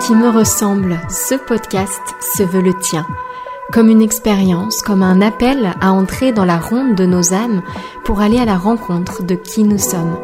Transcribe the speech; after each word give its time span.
qui 0.00 0.14
me 0.14 0.28
ressemble, 0.28 1.00
ce 1.08 1.34
podcast 1.34 2.00
se 2.36 2.42
veut 2.42 2.60
le 2.60 2.74
tien, 2.74 3.06
comme 3.72 3.88
une 3.88 4.02
expérience, 4.02 4.82
comme 4.82 5.02
un 5.02 5.20
appel 5.20 5.74
à 5.80 5.92
entrer 5.92 6.32
dans 6.32 6.44
la 6.44 6.58
ronde 6.58 6.94
de 6.94 7.06
nos 7.06 7.32
âmes 7.32 7.62
pour 8.04 8.20
aller 8.20 8.38
à 8.38 8.44
la 8.44 8.56
rencontre 8.56 9.22
de 9.22 9.34
qui 9.34 9.64
nous 9.64 9.78
sommes. 9.78 10.16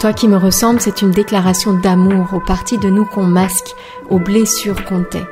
Toi 0.00 0.12
qui 0.12 0.28
me 0.28 0.36
ressemble, 0.36 0.80
c'est 0.80 1.02
une 1.02 1.10
déclaration 1.10 1.74
d'amour 1.74 2.28
aux 2.32 2.40
parties 2.40 2.78
de 2.78 2.88
nous 2.90 3.04
qu'on 3.04 3.24
masque, 3.24 3.74
aux 4.10 4.18
blessures 4.18 4.84
qu'on 4.84 5.02
tait. 5.02 5.26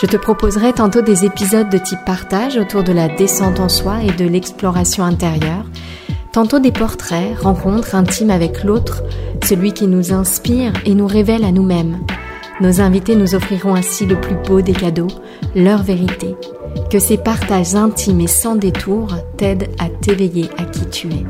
Je 0.00 0.06
te 0.06 0.16
proposerai 0.16 0.72
tantôt 0.72 1.02
des 1.02 1.24
épisodes 1.24 1.70
de 1.70 1.78
type 1.78 2.04
partage 2.04 2.56
autour 2.56 2.82
de 2.82 2.92
la 2.92 3.08
descente 3.08 3.60
en 3.60 3.68
soi 3.68 4.02
et 4.02 4.12
de 4.12 4.26
l'exploration 4.26 5.04
intérieure, 5.04 5.64
tantôt 6.32 6.58
des 6.58 6.72
portraits, 6.72 7.38
rencontres 7.38 7.94
intimes 7.94 8.30
avec 8.30 8.64
l'autre, 8.64 9.02
celui 9.44 9.72
qui 9.72 9.86
nous 9.86 10.12
inspire 10.12 10.72
et 10.84 10.94
nous 10.94 11.06
révèle 11.06 11.44
à 11.44 11.52
nous-mêmes. 11.52 11.98
Nos 12.58 12.80
invités 12.80 13.16
nous 13.16 13.34
offriront 13.34 13.74
ainsi 13.74 14.06
le 14.06 14.18
plus 14.18 14.34
beau 14.34 14.62
des 14.62 14.72
cadeaux, 14.72 15.08
leur 15.54 15.82
vérité. 15.82 16.36
Que 16.90 16.98
ces 16.98 17.18
partages 17.18 17.74
intimes 17.74 18.22
et 18.22 18.26
sans 18.26 18.54
détour 18.54 19.14
t'aident 19.36 19.68
à 19.78 19.90
t'éveiller 19.90 20.48
à 20.56 20.64
qui 20.64 20.86
tu 20.86 21.08
es. 21.08 21.26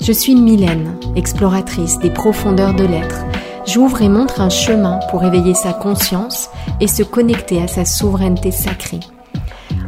Je 0.00 0.12
suis 0.12 0.34
Mylène, 0.34 0.96
exploratrice 1.16 1.98
des 1.98 2.08
profondeurs 2.08 2.74
de 2.74 2.84
l'être. 2.84 3.26
J'ouvre 3.66 4.00
et 4.00 4.08
montre 4.08 4.40
un 4.40 4.48
chemin 4.48 5.00
pour 5.10 5.22
éveiller 5.22 5.52
sa 5.52 5.74
conscience 5.74 6.48
et 6.80 6.88
se 6.88 7.02
connecter 7.02 7.62
à 7.62 7.68
sa 7.68 7.84
souveraineté 7.84 8.50
sacrée. 8.50 9.00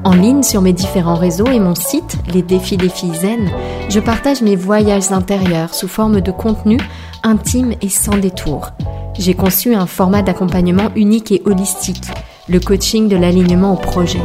En 0.04 0.12
ligne 0.12 0.42
sur 0.42 0.60
mes 0.60 0.74
différents 0.74 1.14
réseaux 1.14 1.50
et 1.50 1.60
mon 1.60 1.74
site, 1.74 2.18
Les 2.34 2.42
Défis 2.42 2.76
des 2.76 2.88
Filles 2.90 3.14
Zen, 3.14 3.50
je 3.88 4.00
partage 4.00 4.42
mes 4.42 4.56
voyages 4.56 5.10
intérieurs 5.10 5.74
sous 5.74 5.88
forme 5.88 6.20
de 6.20 6.30
contenu 6.30 6.76
intime 7.22 7.72
et 7.80 7.88
sans 7.88 8.18
détour 8.18 8.72
j'ai 9.20 9.34
conçu 9.34 9.74
un 9.74 9.86
format 9.86 10.22
d'accompagnement 10.22 10.90
unique 10.96 11.30
et 11.30 11.42
holistique, 11.44 12.06
le 12.48 12.58
coaching 12.58 13.06
de 13.06 13.16
l'alignement 13.16 13.74
au 13.74 13.76
projet. 13.76 14.22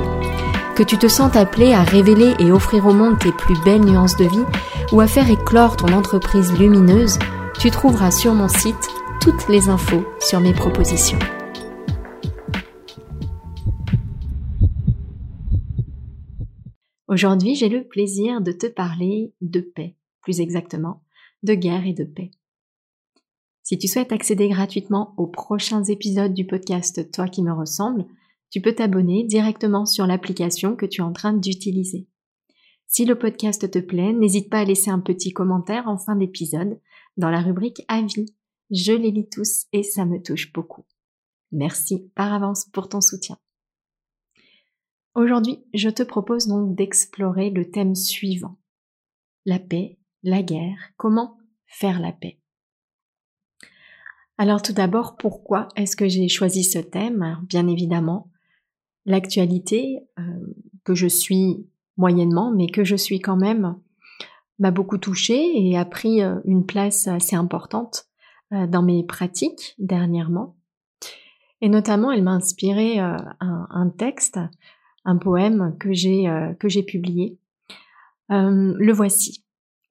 Que 0.74 0.84
tu 0.84 0.98
te 0.98 1.10
sens 1.10 1.36
appelé 1.36 1.74
à 1.74 1.84
révéler 1.84 2.34
et 2.40 2.50
offrir 2.52 2.88
au 2.88 2.94
monde 2.94 3.20
tes 3.20 3.34
plus 3.34 3.62
belles 3.66 3.84
nuances 3.84 4.16
de 4.16 4.24
vie 4.24 4.46
ou 4.94 5.02
à 5.02 5.08
faire 5.08 5.30
éclore 5.30 5.76
ton 5.76 5.92
entreprise 5.92 6.58
lumineuse, 6.58 7.20
tu 7.60 7.72
trouveras 7.72 8.12
sur 8.12 8.34
mon 8.34 8.48
site 8.48 8.90
toutes 9.20 9.50
les 9.50 9.68
infos 9.68 10.06
sur 10.22 10.40
mes 10.40 10.54
propositions. 10.54 11.20
Aujourd'hui, 17.10 17.56
j'ai 17.56 17.70
le 17.70 17.84
plaisir 17.84 18.40
de 18.40 18.54
te 18.54 18.68
parler 18.68 19.34
de 19.42 19.60
paix, 19.60 19.96
plus 20.22 20.40
exactement, 20.40 21.04
de 21.44 21.54
guerre 21.54 21.86
et 21.86 21.94
de 21.94 22.06
paix. 22.06 22.32
Si 23.66 23.80
tu 23.80 23.88
souhaites 23.88 24.12
accéder 24.12 24.48
gratuitement 24.48 25.16
aux 25.18 25.26
prochains 25.26 25.84
épisodes 25.86 26.36
du 26.36 26.46
podcast 26.46 27.12
Toi 27.12 27.28
qui 27.28 27.42
me 27.42 27.52
ressemble, 27.52 28.06
tu 28.52 28.62
peux 28.62 28.76
t'abonner 28.76 29.24
directement 29.24 29.88
sur 29.88 30.06
l'application 30.06 30.76
que 30.76 30.86
tu 30.86 31.02
es 31.02 31.04
en 31.04 31.14
train 31.14 31.34
d'utiliser. 31.34 32.08
Si 32.86 33.06
le 33.06 33.18
podcast 33.18 33.72
te 33.72 33.80
plaît, 33.80 34.14
n'hésite 34.14 34.52
pas 34.52 34.60
à 34.60 34.66
laisser 34.66 34.92
un 34.92 35.00
petit 35.00 35.34
commentaire 35.34 35.88
en 35.88 35.98
fin 35.98 36.16
d'épisode 36.16 36.80
dans 37.18 37.32
la 37.32 37.42
rubrique 37.42 37.82
Avis. 37.88 38.36
Je 38.70 38.94
les 38.94 39.10
lis 39.10 39.30
tous 39.30 39.66
et 39.74 39.82
ça 39.82 40.06
me 40.06 40.22
touche 40.22 40.54
beaucoup. 40.54 40.86
Merci 41.52 42.12
par 42.14 42.34
avance 42.34 42.66
pour 42.66 42.88
ton 42.88 43.02
soutien. 43.02 43.40
Aujourd'hui, 45.16 45.66
je 45.74 45.90
te 45.90 46.04
propose 46.04 46.46
donc 46.46 46.76
d'explorer 46.76 47.50
le 47.50 47.72
thème 47.72 47.96
suivant. 47.96 48.60
La 49.44 49.58
paix, 49.58 49.98
la 50.22 50.44
guerre, 50.44 50.78
comment 50.98 51.40
faire 51.66 52.00
la 52.00 52.12
paix? 52.12 52.40
Alors 54.38 54.62
tout 54.62 54.74
d'abord, 54.74 55.16
pourquoi 55.16 55.70
est-ce 55.78 55.96
que 55.96 56.10
j'ai 56.10 56.28
choisi 56.28 56.64
ce 56.64 56.80
thème? 56.80 57.40
Bien 57.48 57.68
évidemment, 57.68 58.30
l'actualité 59.06 60.00
euh, 60.20 60.24
que 60.84 60.94
je 60.94 61.08
suis 61.08 61.66
moyennement, 61.96 62.52
mais 62.52 62.68
que 62.68 62.84
je 62.84 62.98
suis 62.98 63.22
quand 63.22 63.38
même, 63.38 63.78
m'a 64.60 64.72
beaucoup 64.72 64.98
touchée 64.98 65.52
et 65.56 65.78
a 65.78 65.86
pris 65.86 66.22
euh, 66.22 66.40
une 66.44 66.66
place 66.66 67.08
assez 67.08 67.38
importante 67.38 68.08
euh, 68.52 68.68
dans 68.68 68.84
mes 68.84 69.06
pratiques 69.06 69.76
dernièrement. 69.80 70.58
Et 71.62 71.70
notamment, 71.70 72.12
elle 72.12 72.24
m'a 72.24 72.34
inspiré 72.34 73.00
un, 73.00 73.36
un, 73.40 73.90
texte, 73.90 74.38
un 75.06 75.16
poème 75.16 75.78
que 75.80 75.94
j'ai 75.94 76.30
que 76.60 76.68
j'ai 76.68 76.84
publié. 76.84 77.40
le 78.30 78.92
voici. 78.92 79.46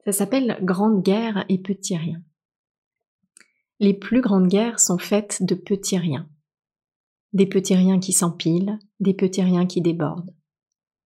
Ça 0.05 0.13
s'appelle 0.13 0.59
Grande 0.63 1.03
guerre 1.03 1.47
et 1.49 1.59
petit 1.59 1.97
rien. 1.97 2.21
Les 3.81 3.93
plus 3.93 4.21
grandes 4.21 4.47
guerres 4.47 4.79
sont 4.79 4.99
faites 4.99 5.43
de 5.43 5.57
petits 5.57 5.99
riens. 5.99 6.29
Des 7.33 7.47
petits 7.47 7.75
riens 7.75 7.99
qui 7.99 8.13
s'empilent, 8.13 8.79
des 9.01 9.15
petits 9.15 9.43
riens 9.43 9.67
qui 9.67 9.81
débordent. 9.81 10.33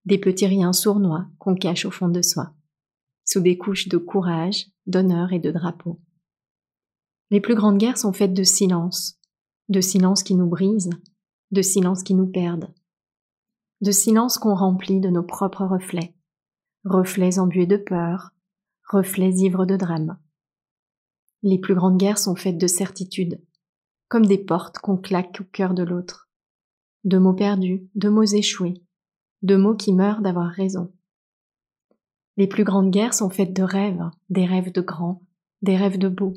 Des 0.04 0.18
petits 0.18 0.46
riens 0.46 0.74
sournois 0.74 1.26
qu'on 1.38 1.54
cache 1.54 1.86
au 1.86 1.90
fond 1.90 2.08
de 2.08 2.20
soi, 2.20 2.52
sous 3.24 3.40
des 3.40 3.56
couches 3.56 3.88
de 3.88 3.96
courage, 3.96 4.66
d'honneur 4.86 5.32
et 5.32 5.38
de 5.38 5.50
drapeau. 5.50 5.98
Les 7.30 7.40
plus 7.40 7.54
grandes 7.54 7.78
guerres 7.78 7.96
sont 7.96 8.12
faites 8.12 8.34
de 8.34 8.44
silence, 8.44 9.18
de 9.70 9.80
silence 9.80 10.22
qui 10.22 10.34
nous 10.34 10.46
brise, 10.46 10.90
de 11.50 11.62
silence 11.62 12.02
qui 12.02 12.14
nous 12.14 12.26
perdent, 12.26 12.74
de 13.80 13.92
silence 13.92 14.36
qu'on 14.36 14.54
remplit 14.54 15.00
de 15.00 15.08
nos 15.08 15.22
propres 15.22 15.64
reflets, 15.64 16.14
reflets 16.84 17.38
embués 17.38 17.66
de 17.66 17.78
peur, 17.78 18.30
reflets 18.90 19.36
ivres 19.36 19.64
de 19.64 19.76
drame. 19.76 20.18
Les 21.42 21.58
plus 21.58 21.74
grandes 21.74 21.98
guerres 21.98 22.18
sont 22.18 22.34
faites 22.34 22.58
de 22.58 22.66
certitudes, 22.66 23.40
comme 24.08 24.26
des 24.26 24.38
portes 24.38 24.78
qu'on 24.78 24.96
claque 24.96 25.38
au 25.40 25.44
cœur 25.44 25.72
de 25.72 25.84
l'autre. 25.84 26.28
De 27.04 27.18
mots 27.18 27.34
perdus, 27.34 27.88
de 27.94 28.08
mots 28.08 28.24
échoués, 28.24 28.82
de 29.42 29.56
mots 29.56 29.76
qui 29.76 29.92
meurent 29.92 30.20
d'avoir 30.20 30.50
raison. 30.50 30.92
Les 32.36 32.48
plus 32.48 32.64
grandes 32.64 32.90
guerres 32.90 33.14
sont 33.14 33.30
faites 33.30 33.52
de 33.52 33.62
rêves, 33.62 34.10
des 34.30 34.46
rêves 34.46 34.72
de 34.72 34.80
grands, 34.80 35.22
des 35.62 35.76
rêves 35.76 35.98
de 35.98 36.08
beaux, 36.08 36.34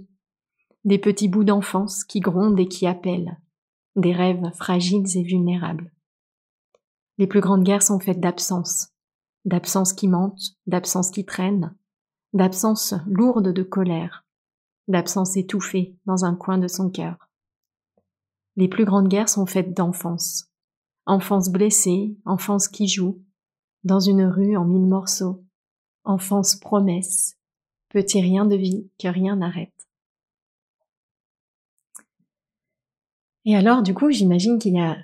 des 0.83 0.99
petits 0.99 1.27
bouts 1.27 1.43
d'enfance 1.43 2.03
qui 2.03 2.19
grondent 2.19 2.59
et 2.59 2.67
qui 2.67 2.85
appellent, 2.85 3.39
des 3.95 4.13
rêves 4.13 4.51
fragiles 4.55 5.17
et 5.17 5.23
vulnérables. 5.23 5.91
Les 7.17 7.27
plus 7.27 7.41
grandes 7.41 7.63
guerres 7.63 7.83
sont 7.83 7.99
faites 7.99 8.19
d'absence, 8.19 8.89
d'absence 9.45 9.93
qui 9.93 10.07
mentent, 10.07 10.55
d'absence 10.67 11.11
qui 11.11 11.25
traîne, 11.25 11.75
d'absence 12.33 12.93
lourde 13.07 13.51
de 13.51 13.63
colère, 13.63 14.20
d'absence 14.91 15.37
étouffée 15.37 15.95
dans 16.05 16.25
un 16.25 16.35
coin 16.35 16.57
de 16.57 16.67
son 16.67 16.89
cœur. 16.89 17.29
Les 18.55 18.67
plus 18.67 18.85
grandes 18.85 19.07
guerres 19.07 19.29
sont 19.29 19.45
faites 19.45 19.75
d'enfance. 19.75 20.49
Enfance 21.05 21.49
blessée, 21.49 22.15
enfance 22.25 22.67
qui 22.67 22.87
joue, 22.87 23.23
dans 23.83 23.99
une 23.99 24.23
rue 24.23 24.55
en 24.55 24.65
mille 24.65 24.87
morceaux, 24.87 25.43
enfance 26.03 26.55
promesse, 26.55 27.37
petit 27.89 28.21
rien 28.21 28.45
de 28.45 28.55
vie 28.55 28.89
que 28.99 29.07
rien 29.07 29.37
n'arrête. 29.37 29.73
Et 33.45 33.55
alors, 33.55 33.81
du 33.81 33.95
coup, 33.95 34.11
j'imagine 34.11 34.59
qu'il 34.59 34.75
y 34.75 34.79
a 34.79 34.97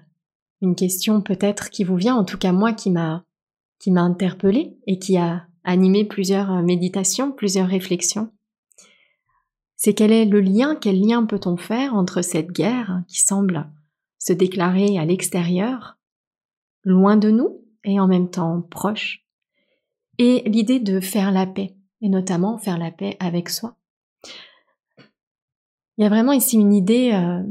une 0.61 0.75
question 0.75 1.21
peut-être 1.21 1.69
qui 1.69 1.83
vous 1.83 1.95
vient, 1.95 2.15
en 2.15 2.23
tout 2.23 2.37
cas 2.37 2.51
moi 2.51 2.73
qui 2.73 2.91
m'a 2.91 3.23
qui 3.79 3.91
m'a 3.91 4.01
interpellée 4.01 4.75
et 4.87 4.97
qui 4.97 5.17
a 5.17 5.47
animé 5.63 6.03
plusieurs 6.03 6.63
méditations, 6.63 7.31
plusieurs 7.31 7.67
réflexions 7.67 8.31
c'est 9.77 9.93
quel 9.93 10.11
est 10.11 10.25
le 10.25 10.41
lien, 10.41 10.75
quel 10.75 10.99
lien 10.99 11.25
peut-on 11.25 11.55
faire 11.55 11.93
entre 11.93 12.23
cette 12.23 12.51
guerre 12.51 13.03
qui 13.07 13.21
semble 13.21 13.69
se 14.17 14.33
déclarer 14.33 14.97
à 14.97 15.05
l'extérieur, 15.05 15.97
loin 16.83 17.15
de 17.15 17.29
nous 17.29 17.63
et 17.83 17.99
en 17.99 18.07
même 18.07 18.29
temps 18.29 18.61
proche, 18.61 19.23
et 20.17 20.41
l'idée 20.49 20.79
de 20.79 20.99
faire 20.99 21.31
la 21.31 21.45
paix, 21.45 21.75
et 22.01 22.09
notamment 22.09 22.57
faire 22.57 22.79
la 22.79 22.91
paix 22.91 23.15
avec 23.19 23.49
soi? 23.49 23.77
Il 25.97 26.03
y 26.03 26.05
a 26.05 26.09
vraiment 26.09 26.31
ici 26.31 26.57
une 26.57 26.73
idée 26.73 27.11
euh, 27.13 27.43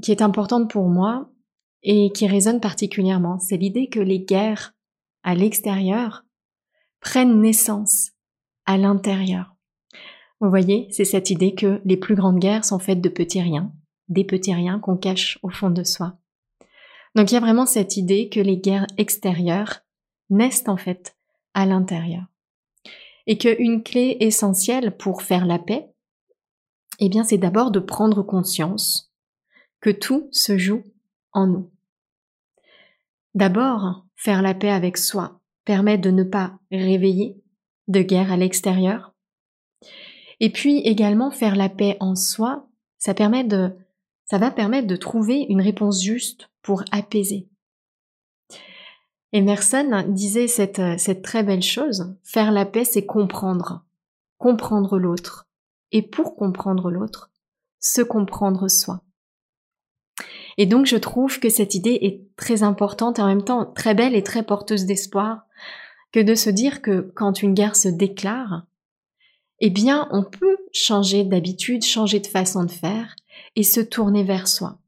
qui 0.00 0.12
est 0.12 0.22
importante 0.22 0.70
pour 0.70 0.88
moi 0.88 1.28
et 1.82 2.10
qui 2.12 2.26
résonne 2.28 2.60
particulièrement, 2.60 3.38
c'est 3.40 3.56
l'idée 3.56 3.88
que 3.88 4.00
les 4.00 4.20
guerres 4.20 4.74
à 5.24 5.34
l'extérieur 5.34 6.24
prennent 7.00 7.40
naissance 7.40 8.12
à 8.64 8.78
l'intérieur. 8.78 9.57
Vous 10.40 10.50
voyez, 10.50 10.86
c'est 10.90 11.04
cette 11.04 11.30
idée 11.30 11.54
que 11.54 11.80
les 11.84 11.96
plus 11.96 12.14
grandes 12.14 12.38
guerres 12.38 12.64
sont 12.64 12.78
faites 12.78 13.00
de 13.00 13.08
petits 13.08 13.42
riens, 13.42 13.72
des 14.08 14.24
petits 14.24 14.54
riens 14.54 14.78
qu'on 14.78 14.96
cache 14.96 15.38
au 15.42 15.50
fond 15.50 15.70
de 15.70 15.82
soi. 15.82 16.16
Donc 17.14 17.30
il 17.30 17.34
y 17.34 17.38
a 17.38 17.40
vraiment 17.40 17.66
cette 17.66 17.96
idée 17.96 18.28
que 18.28 18.40
les 18.40 18.58
guerres 18.58 18.86
extérieures 18.96 19.80
naissent 20.30 20.68
en 20.68 20.76
fait 20.76 21.16
à 21.54 21.66
l'intérieur. 21.66 22.24
Et 23.26 23.36
qu'une 23.36 23.82
clé 23.82 24.16
essentielle 24.20 24.96
pour 24.96 25.22
faire 25.22 25.44
la 25.44 25.58
paix, 25.58 25.90
eh 27.00 27.08
bien 27.08 27.24
c'est 27.24 27.38
d'abord 27.38 27.70
de 27.70 27.80
prendre 27.80 28.22
conscience 28.22 29.12
que 29.80 29.90
tout 29.90 30.28
se 30.32 30.56
joue 30.56 30.84
en 31.32 31.46
nous. 31.46 31.70
D'abord, 33.34 34.06
faire 34.16 34.42
la 34.42 34.54
paix 34.54 34.70
avec 34.70 34.96
soi 34.96 35.40
permet 35.64 35.98
de 35.98 36.10
ne 36.10 36.24
pas 36.24 36.58
réveiller 36.70 37.42
de 37.88 38.02
guerre 38.02 38.32
à 38.32 38.36
l'extérieur, 38.36 39.14
et 40.40 40.50
puis 40.50 40.78
également 40.78 41.30
faire 41.30 41.56
la 41.56 41.68
paix 41.68 41.96
en 42.00 42.14
soi, 42.14 42.68
ça 42.98 43.14
permet 43.14 43.44
de 43.44 43.72
ça 44.26 44.36
va 44.36 44.50
permettre 44.50 44.86
de 44.86 44.96
trouver 44.96 45.46
une 45.48 45.62
réponse 45.62 46.02
juste 46.02 46.50
pour 46.60 46.84
apaiser. 46.92 47.48
Emerson 49.32 50.04
disait 50.08 50.48
cette, 50.48 50.82
cette 50.98 51.22
très 51.22 51.42
belle 51.42 51.62
chose, 51.62 52.14
faire 52.24 52.52
la 52.52 52.66
paix, 52.66 52.84
c'est 52.84 53.06
comprendre, 53.06 53.86
comprendre 54.36 54.98
l'autre. 54.98 55.46
Et 55.92 56.02
pour 56.02 56.36
comprendre 56.36 56.90
l'autre, 56.90 57.30
se 57.80 58.02
comprendre 58.02 58.68
soi. 58.68 59.02
Et 60.58 60.66
donc 60.66 60.86
je 60.86 60.96
trouve 60.96 61.40
que 61.40 61.48
cette 61.48 61.74
idée 61.74 61.98
est 62.02 62.36
très 62.36 62.62
importante 62.62 63.18
et 63.18 63.22
en 63.22 63.28
même 63.28 63.44
temps 63.44 63.64
très 63.64 63.94
belle 63.94 64.14
et 64.14 64.22
très 64.22 64.42
porteuse 64.42 64.84
d'espoir 64.84 65.46
que 66.12 66.20
de 66.20 66.34
se 66.34 66.50
dire 66.50 66.82
que 66.82 67.12
quand 67.14 67.42
une 67.42 67.54
guerre 67.54 67.76
se 67.76 67.88
déclare, 67.88 68.66
eh 69.60 69.70
bien 69.70 70.08
on 70.10 70.22
peut 70.22 70.58
changer 70.72 71.24
d'habitude, 71.24 71.84
changer 71.84 72.20
de 72.20 72.26
façon 72.26 72.64
de 72.64 72.70
faire 72.70 73.14
et 73.56 73.62
se 73.62 73.80
tourner 73.80 74.24
vers 74.24 74.48
soi. 74.48 74.78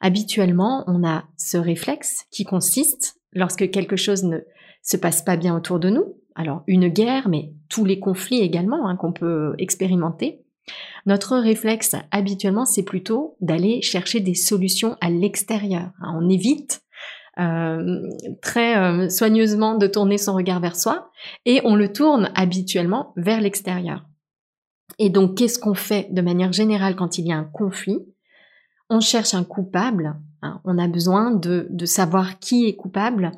Habituellement, 0.00 0.84
on 0.86 1.06
a 1.06 1.24
ce 1.36 1.56
réflexe 1.56 2.26
qui 2.30 2.44
consiste, 2.44 3.16
lorsque 3.32 3.70
quelque 3.70 3.96
chose 3.96 4.24
ne 4.24 4.38
se 4.82 4.96
passe 4.96 5.22
pas 5.22 5.36
bien 5.36 5.56
autour 5.56 5.78
de 5.78 5.90
nous, 5.90 6.16
alors 6.34 6.62
une 6.66 6.88
guerre, 6.88 7.28
mais 7.28 7.52
tous 7.68 7.84
les 7.84 7.98
conflits 7.98 8.40
également 8.40 8.88
hein, 8.88 8.96
qu'on 8.96 9.12
peut 9.12 9.54
expérimenter, 9.58 10.42
notre 11.06 11.36
réflexe 11.36 11.94
habituellement, 12.10 12.66
c'est 12.66 12.82
plutôt 12.82 13.36
d'aller 13.40 13.80
chercher 13.82 14.20
des 14.20 14.34
solutions 14.34 14.96
à 15.00 15.10
l'extérieur. 15.10 15.90
Hein. 16.00 16.18
On 16.20 16.28
évite 16.28 16.82
très 17.36 18.76
euh, 18.78 19.08
soigneusement 19.08 19.76
de 19.76 19.86
tourner 19.86 20.18
son 20.18 20.34
regard 20.34 20.60
vers 20.60 20.76
soi 20.76 21.10
et 21.44 21.60
on 21.64 21.76
le 21.76 21.92
tourne 21.92 22.30
habituellement 22.34 23.12
vers 23.16 23.40
l'extérieur. 23.40 24.06
Et 24.98 25.10
donc, 25.10 25.36
qu'est-ce 25.36 25.58
qu'on 25.58 25.74
fait 25.74 26.08
de 26.12 26.22
manière 26.22 26.52
générale 26.52 26.96
quand 26.96 27.18
il 27.18 27.26
y 27.26 27.32
a 27.32 27.36
un 27.36 27.44
conflit? 27.44 27.98
On 28.88 29.00
cherche 29.00 29.34
un 29.34 29.44
coupable. 29.44 30.16
Hein. 30.42 30.60
On 30.64 30.78
a 30.78 30.88
besoin 30.88 31.30
de, 31.30 31.68
savoir 31.84 32.38
qui 32.38 32.66
est 32.66 32.76
coupable, 32.76 33.32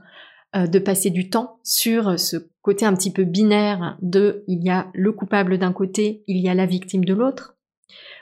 euh, 0.54 0.66
de 0.66 0.78
passer 0.78 1.10
du 1.10 1.30
temps 1.30 1.58
sur 1.64 2.18
ce 2.20 2.36
côté 2.62 2.86
un 2.86 2.94
petit 2.94 3.12
peu 3.12 3.24
binaire 3.24 3.96
de 4.00 4.44
il 4.46 4.62
y 4.62 4.70
a 4.70 4.88
le 4.94 5.10
coupable 5.12 5.58
d'un 5.58 5.72
côté, 5.72 6.22
il 6.28 6.36
y 6.36 6.48
a 6.48 6.54
la 6.54 6.66
victime 6.66 7.04
de 7.04 7.14
l'autre. 7.14 7.56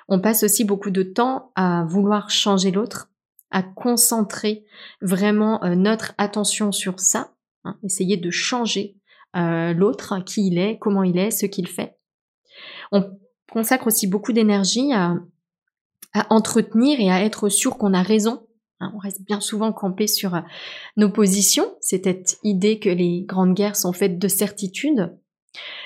On 0.09 0.21
passe 0.21 0.45
aussi 0.45 0.65
beaucoup 0.65 0.91
de 0.91 1.03
temps 1.03 1.51
à 1.57 1.85
vouloir 1.85 2.31
changer 2.31 2.71
l'autre, 2.71 3.11
à 3.51 3.63
concentrer 3.63 4.65
vraiment 5.01 5.63
euh, 5.65 5.75
notre 5.75 6.15
attention 6.19 6.73
sur 6.73 7.01
ça, 7.01 7.33
hein, 7.65 7.79
essayer 7.85 8.17
de 8.17 8.31
changer 8.31 8.97
euh, 9.37 9.73
l'autre, 9.73 10.21
qui 10.25 10.49
il 10.49 10.59
est, 10.59 10.79
comment 10.79 11.03
il 11.03 11.19
est, 11.19 11.31
ce 11.31 11.47
qu'il 11.47 11.69
fait. 11.69 11.97
On 12.93 13.19
consacre 13.51 13.87
aussi 13.87 14.07
beaucoup 14.07 14.33
d'énergie 14.33 14.93
à, 14.93 15.17
entretenir 16.31 16.99
et 16.99 17.11
à 17.11 17.23
être 17.23 17.51
sûr 17.51 17.77
qu'on 17.77 17.93
a 17.93 18.03
raison. 18.03 18.47
Hein. 18.81 18.91
on 18.95 18.99
reste 18.99 19.23
bien 19.23 19.41
souvent 19.41 19.73
campé 19.73 20.07
sur 20.07 20.35
euh, 20.35 20.41
nos 20.97 21.11
positions, 21.11 21.77
cette 21.81 22.39
idée 22.43 22.79
que 22.79 22.89
les 22.89 23.23
grandes 23.23 23.55
guerres 23.55 23.77
sont 23.77 23.93
faites 23.93 24.19
de 24.19 24.29
certitude. 24.29 25.15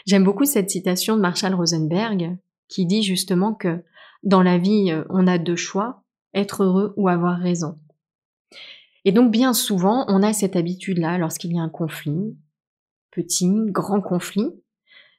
J'aime 0.07 0.25
beaucoup 0.25 0.45
cette 0.45 0.71
citation 0.71 1.17
de 1.17 1.21
Marshall 1.21 1.55
Rosenberg 1.55 2.37
qui 2.69 2.87
dit 2.87 3.03
justement 3.03 3.55
que 3.55 3.83
dans 4.23 4.43
la 4.43 4.59
vie, 4.59 4.93
on 5.09 5.27
a 5.27 5.39
deux 5.39 5.57
choix, 5.57 6.00
être 6.35 6.65
heureux 6.65 6.94
ou 6.97 7.09
avoir 7.09 7.38
raison. 7.38 7.79
Et 9.05 9.12
donc 9.12 9.31
bien 9.31 9.53
souvent, 9.53 10.05
on 10.09 10.23
a 10.23 10.32
cette 10.32 10.56
habitude-là, 10.56 11.19
lorsqu'il 11.19 11.53
y 11.53 11.59
a 11.59 11.62
un 11.62 11.69
conflit, 11.69 12.37
petit, 13.11 13.50
grand 13.67 14.00
conflit, 14.00 14.50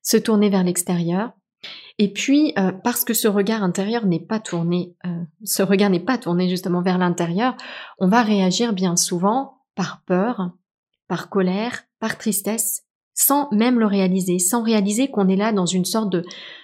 se 0.04 0.18
tourner 0.18 0.50
vers 0.50 0.64
l'extérieur. 0.64 1.32
Et 1.98 2.12
puis, 2.12 2.54
euh, 2.58 2.72
parce 2.72 3.04
que 3.06 3.14
ce 3.14 3.28
regard 3.28 3.64
intérieur 3.64 4.06
n'est 4.06 4.20
pas 4.20 4.40
tourné, 4.40 4.96
euh, 5.06 5.24
ce 5.44 5.62
regard 5.62 5.90
n'est 5.90 6.00
pas 6.00 6.18
tourné 6.18 6.50
justement 6.50 6.82
vers 6.82 6.98
l'intérieur, 6.98 7.56
on 8.00 8.08
va 8.08 8.24
réagir 8.24 8.74
bien 8.74 8.96
souvent 8.96 9.60
par 9.76 10.04
peur, 10.06 10.52
par 11.08 11.30
colère, 11.30 11.84
par 12.00 12.18
tristesse, 12.18 12.84
sans 13.14 13.50
même 13.52 13.80
le 13.80 13.86
réaliser, 13.86 14.40
sans 14.40 14.64
réaliser 14.64 15.12
qu'on 15.12 15.28
est 15.28 15.36
là 15.36 15.52
dans 15.52 15.66
une 15.66 15.86
sorte 15.86 16.10
de, 16.10 16.24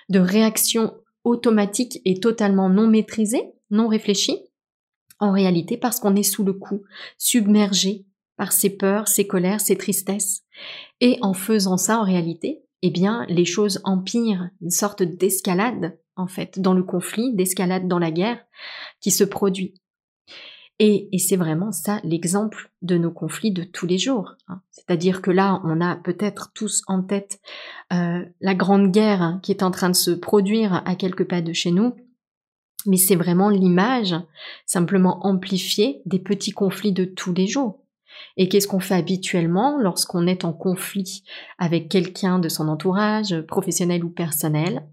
de 0.10 0.20
réaction 0.20 0.96
automatique 1.24 2.00
et 2.06 2.20
totalement 2.20 2.70
non 2.70 2.88
maîtrisé, 2.88 3.54
non 3.70 3.88
réfléchi, 3.88 4.40
en 5.20 5.32
réalité 5.32 5.78
parce 5.78 6.00
qu'on 6.00 6.16
est 6.16 6.24
sous 6.24 6.44
le 6.44 6.54
coup, 6.54 6.84
submergé 7.18 8.06
par 8.38 8.52
ses 8.52 8.70
peurs, 8.70 9.08
ses 9.08 9.28
colères, 9.28 9.62
ses 9.62 9.78
tristesses. 9.78 10.44
Et 11.02 11.18
en 11.22 11.34
faisant 11.34 11.78
ça, 11.78 12.00
en 12.00 12.04
réalité, 12.04 12.64
eh 12.84 12.92
bien, 12.92 13.26
les 13.28 13.46
choses 13.46 13.82
empirent, 13.84 14.50
une 14.62 14.70
sorte 14.70 15.04
d'escalade, 15.04 15.98
en 16.16 16.28
fait, 16.28 16.60
dans 16.60 16.74
le 16.74 16.84
conflit, 16.84 17.34
d'escalade 17.34 17.88
dans 17.88 18.00
la 18.00 18.12
guerre 18.12 18.40
qui 19.02 19.12
se 19.12 19.24
produit. 19.24 19.74
Et, 20.80 21.10
c'est 21.18 21.38
vraiment 21.38 21.72
ça 21.72 22.00
l'exemple 22.04 22.72
de 22.84 22.98
nos 23.00 23.10
conflits 23.10 23.52
de 23.52 23.64
tous 23.64 23.88
les 23.88 23.98
jours. 23.98 24.36
Hein. 24.48 24.62
C'est-à-dire 24.70 25.24
que 25.24 25.32
là, 25.32 25.60
on 25.64 25.82
a 25.82 25.96
peut-être 25.96 26.52
tous 26.54 26.84
en 26.86 27.02
tête 27.02 27.40
euh, 27.92 28.24
la 28.42 28.54
grande 28.54 28.92
guerre 28.92 29.24
hein, 29.24 29.40
qui 29.42 29.52
est 29.52 29.64
en 29.64 29.72
train 29.72 29.90
de 29.90 29.96
se 29.96 30.12
produire 30.12 30.84
à 30.86 30.96
quelques 30.96 31.28
pas 31.28 31.42
de 31.42 31.52
chez 31.52 31.72
nous, 31.72 31.96
mais 32.86 32.98
c'est 32.98 33.16
vraiment 33.16 33.50
l'image 33.50 34.16
simplement 34.66 35.26
amplifiée 35.26 36.02
des 36.06 36.20
petits 36.20 36.52
conflits 36.52 36.94
de 36.94 37.06
tous 37.06 37.34
les 37.34 37.48
jours. 37.48 37.84
Et 38.36 38.50
qu'est-ce 38.50 38.68
qu'on 38.68 38.80
fait 38.80 38.96
habituellement 38.96 39.78
lorsqu'on 39.78 40.28
est 40.28 40.46
en 40.46 40.54
conflit 40.54 41.24
avec 41.58 41.90
quelqu'un 41.90 42.40
de 42.40 42.50
son 42.50 42.68
entourage, 42.68 43.42
professionnel 43.42 44.04
ou 44.04 44.10
personnel? 44.10 44.88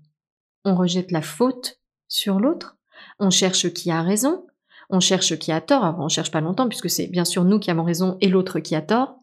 On 0.65 0.75
rejette 0.75 1.11
la 1.11 1.23
faute 1.23 1.81
sur 2.09 2.41
l'autre, 2.41 2.77
on 3.19 3.31
cherche 3.31 3.73
qui 3.73 3.91
a 3.91 4.03
raison, 4.03 4.47
on 4.91 5.01
cherche 5.01 5.39
qui 5.39 5.53
a 5.53 5.61
tort, 5.61 5.97
on 5.99 6.09
cherche 6.09 6.31
pas 6.31 6.41
longtemps 6.41 6.69
puisque 6.69 6.91
c'est 6.91 7.07
bien 7.07 7.25
sûr 7.25 7.45
nous 7.45 7.59
qui 7.59 7.71
avons 7.71 7.85
raison 7.85 8.17
et 8.21 8.29
l'autre 8.29 8.61
qui 8.61 8.75
a 8.75 8.83
tort. 8.83 9.17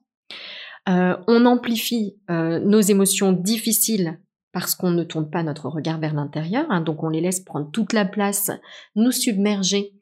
Euh, 0.90 1.16
on 1.28 1.46
amplifie 1.46 2.18
euh, 2.30 2.60
nos 2.60 2.81
émotions 2.81 3.31
difficiles 3.31 4.19
parce 4.51 4.75
qu'on 4.75 4.92
ne 4.92 5.03
tourne 5.03 5.30
pas 5.30 5.44
notre 5.44 5.69
regard 5.69 6.00
vers 6.00 6.13
l'intérieur, 6.13 6.65
hein, 6.69 6.81
donc 6.81 7.03
on 7.03 7.09
les 7.09 7.21
laisse 7.21 7.39
prendre 7.39 7.69
toute 7.71 7.94
la 7.94 8.06
place, 8.06 8.51
nous 8.95 9.12
submerger. 9.12 9.94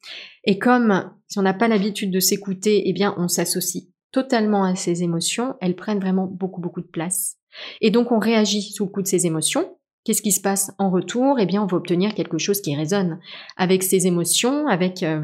Et 0.44 0.58
comme 0.58 1.12
si 1.28 1.40
on 1.40 1.44
n'a 1.44 1.54
pas 1.54 1.68
l'habitude 1.68 2.12
de 2.12 2.20
s'écouter, 2.20 2.90
eh 2.90 2.94
bien 2.94 3.14
on 3.18 3.28
s'associe 3.28 3.86
totalement 4.12 4.64
à 4.64 4.76
ces 4.76 5.04
émotions, 5.04 5.56
elles 5.62 5.76
prennent 5.76 6.00
vraiment 6.00 6.26
beaucoup 6.26 6.62
beaucoup 6.62 6.82
de 6.82 6.88
place. 6.88 7.38
Et 7.82 7.92
donc 7.92 8.12
on 8.12 8.20
réagit 8.20 8.62
sous 8.62 8.86
le 8.86 8.92
coup 8.92 9.02
de 9.02 9.08
ces 9.08 9.26
émotions, 9.26 9.70
Qu'est-ce 10.06 10.22
qui 10.22 10.32
se 10.32 10.42
passe 10.42 10.72
en 10.78 10.90
retour? 10.90 11.40
Eh 11.40 11.46
bien, 11.46 11.62
on 11.62 11.66
va 11.66 11.78
obtenir 11.78 12.16
quelque 12.16 12.38
chose 12.38 12.62
qui 12.62 12.76
résonne 12.76 13.20
avec 13.58 13.84
ces 13.84 14.08
émotions, 14.08 14.68
avec 14.68 15.04
euh, 15.04 15.22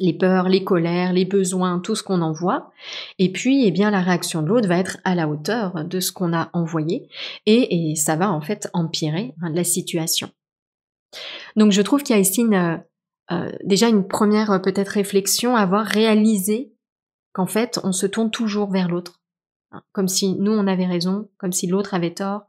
les 0.00 0.14
peurs, 0.14 0.48
les 0.48 0.64
colères, 0.64 1.12
les 1.12 1.24
besoins, 1.24 1.78
tout 1.78 1.94
ce 1.94 2.02
qu'on 2.02 2.22
envoie. 2.22 2.72
Et 3.18 3.30
puis, 3.30 3.66
eh 3.66 3.70
bien, 3.70 3.90
la 3.90 4.00
réaction 4.00 4.42
de 4.42 4.48
l'autre 4.48 4.66
va 4.66 4.78
être 4.78 4.98
à 5.04 5.14
la 5.14 5.28
hauteur 5.28 5.84
de 5.84 6.00
ce 6.00 6.10
qu'on 6.10 6.32
a 6.32 6.50
envoyé 6.52 7.08
et, 7.46 7.94
ça 7.94 8.16
va 8.16 8.32
en 8.32 8.40
fait 8.40 8.68
empirer 8.72 9.34
hein, 9.42 9.50
la 9.54 9.64
situation. 9.64 10.30
Donc, 11.56 11.70
je 11.70 11.82
trouve 11.82 12.02
qu'il 12.02 12.16
y 12.16 12.18
a 12.18 12.22
ici 12.22 12.44
euh, 13.30 13.50
déjà 13.62 13.88
une 13.88 14.08
première 14.08 14.50
euh, 14.52 14.58
peut-être 14.58 14.88
réflexion 14.88 15.54
à 15.54 15.60
avoir 15.60 15.86
réalisé 15.86 16.72
qu'en 17.32 17.46
fait, 17.46 17.78
on 17.84 17.92
se 17.92 18.06
tourne 18.06 18.30
toujours 18.30 18.70
vers 18.70 18.88
l'autre. 18.88 19.20
Hein, 19.72 19.82
comme 19.92 20.08
si 20.08 20.34
nous 20.34 20.52
on 20.52 20.66
avait 20.66 20.86
raison, 20.86 21.28
comme 21.38 21.52
si 21.52 21.66
l'autre 21.66 21.94
avait 21.94 22.14
tort, 22.14 22.42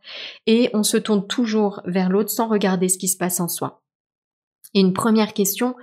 et 0.47 0.69
on 0.73 0.83
se 0.83 0.97
tourne 0.97 1.27
toujours 1.27 1.81
vers 1.85 2.09
l'autre 2.09 2.31
sans 2.31 2.47
regarder 2.47 2.89
ce 2.89 2.97
qui 2.97 3.07
se 3.07 3.17
passe 3.17 3.39
en 3.39 3.47
soi. 3.47 3.83
Et 4.73 4.79
une 4.79 4.93
première 4.93 5.33
question 5.33 5.75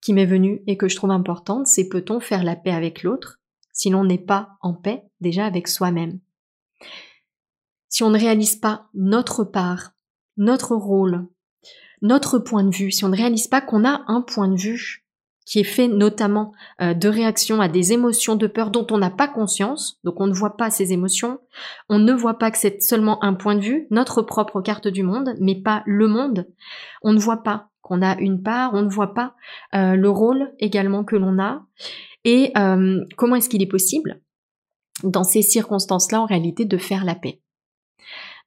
qui 0.00 0.12
m'est 0.12 0.26
venue 0.26 0.62
et 0.66 0.76
que 0.76 0.88
je 0.88 0.96
trouve 0.96 1.10
importante, 1.10 1.66
c'est 1.66 1.88
peut-on 1.88 2.20
faire 2.20 2.44
la 2.44 2.56
paix 2.56 2.72
avec 2.72 3.02
l'autre 3.02 3.40
si 3.72 3.90
l'on 3.90 4.04
n'est 4.04 4.18
pas 4.18 4.50
en 4.62 4.72
paix 4.72 5.04
déjà 5.20 5.46
avec 5.46 5.68
soi-même? 5.68 6.20
Si 7.88 8.02
on 8.02 8.10
ne 8.10 8.18
réalise 8.18 8.56
pas 8.56 8.88
notre 8.94 9.44
part, 9.44 9.92
notre 10.36 10.74
rôle, 10.74 11.26
notre 12.02 12.38
point 12.38 12.64
de 12.64 12.74
vue, 12.74 12.90
si 12.90 13.04
on 13.04 13.08
ne 13.08 13.16
réalise 13.16 13.48
pas 13.48 13.60
qu'on 13.60 13.84
a 13.84 14.04
un 14.06 14.20
point 14.20 14.48
de 14.48 14.56
vue 14.56 15.06
qui 15.46 15.60
est 15.60 15.64
fait 15.64 15.88
notamment 15.88 16.52
euh, 16.82 16.92
de 16.92 17.08
réaction 17.08 17.60
à 17.60 17.68
des 17.68 17.92
émotions 17.92 18.34
de 18.34 18.48
peur 18.48 18.70
dont 18.70 18.86
on 18.90 18.98
n'a 18.98 19.10
pas 19.10 19.28
conscience, 19.28 19.98
donc 20.02 20.20
on 20.20 20.26
ne 20.26 20.34
voit 20.34 20.56
pas 20.56 20.70
ces 20.70 20.92
émotions, 20.92 21.38
on 21.88 22.00
ne 22.00 22.12
voit 22.12 22.36
pas 22.36 22.50
que 22.50 22.58
c'est 22.58 22.82
seulement 22.82 23.22
un 23.24 23.32
point 23.32 23.54
de 23.54 23.60
vue, 23.60 23.86
notre 23.90 24.22
propre 24.22 24.60
carte 24.60 24.88
du 24.88 25.04
monde, 25.04 25.34
mais 25.40 25.54
pas 25.54 25.82
le 25.86 26.08
monde, 26.08 26.48
on 27.02 27.12
ne 27.12 27.20
voit 27.20 27.44
pas 27.44 27.70
qu'on 27.86 28.02
a 28.02 28.18
une 28.18 28.42
part, 28.42 28.74
on 28.74 28.82
ne 28.82 28.90
voit 28.90 29.14
pas 29.14 29.36
euh, 29.72 29.94
le 29.94 30.10
rôle 30.10 30.52
également 30.58 31.04
que 31.04 31.14
l'on 31.14 31.38
a. 31.38 31.64
Et 32.24 32.50
euh, 32.58 33.04
comment 33.16 33.36
est-ce 33.36 33.48
qu'il 33.48 33.62
est 33.62 33.66
possible, 33.66 34.20
dans 35.04 35.22
ces 35.22 35.40
circonstances-là, 35.40 36.20
en 36.20 36.26
réalité, 36.26 36.64
de 36.64 36.78
faire 36.78 37.04
la 37.04 37.14
paix 37.14 37.40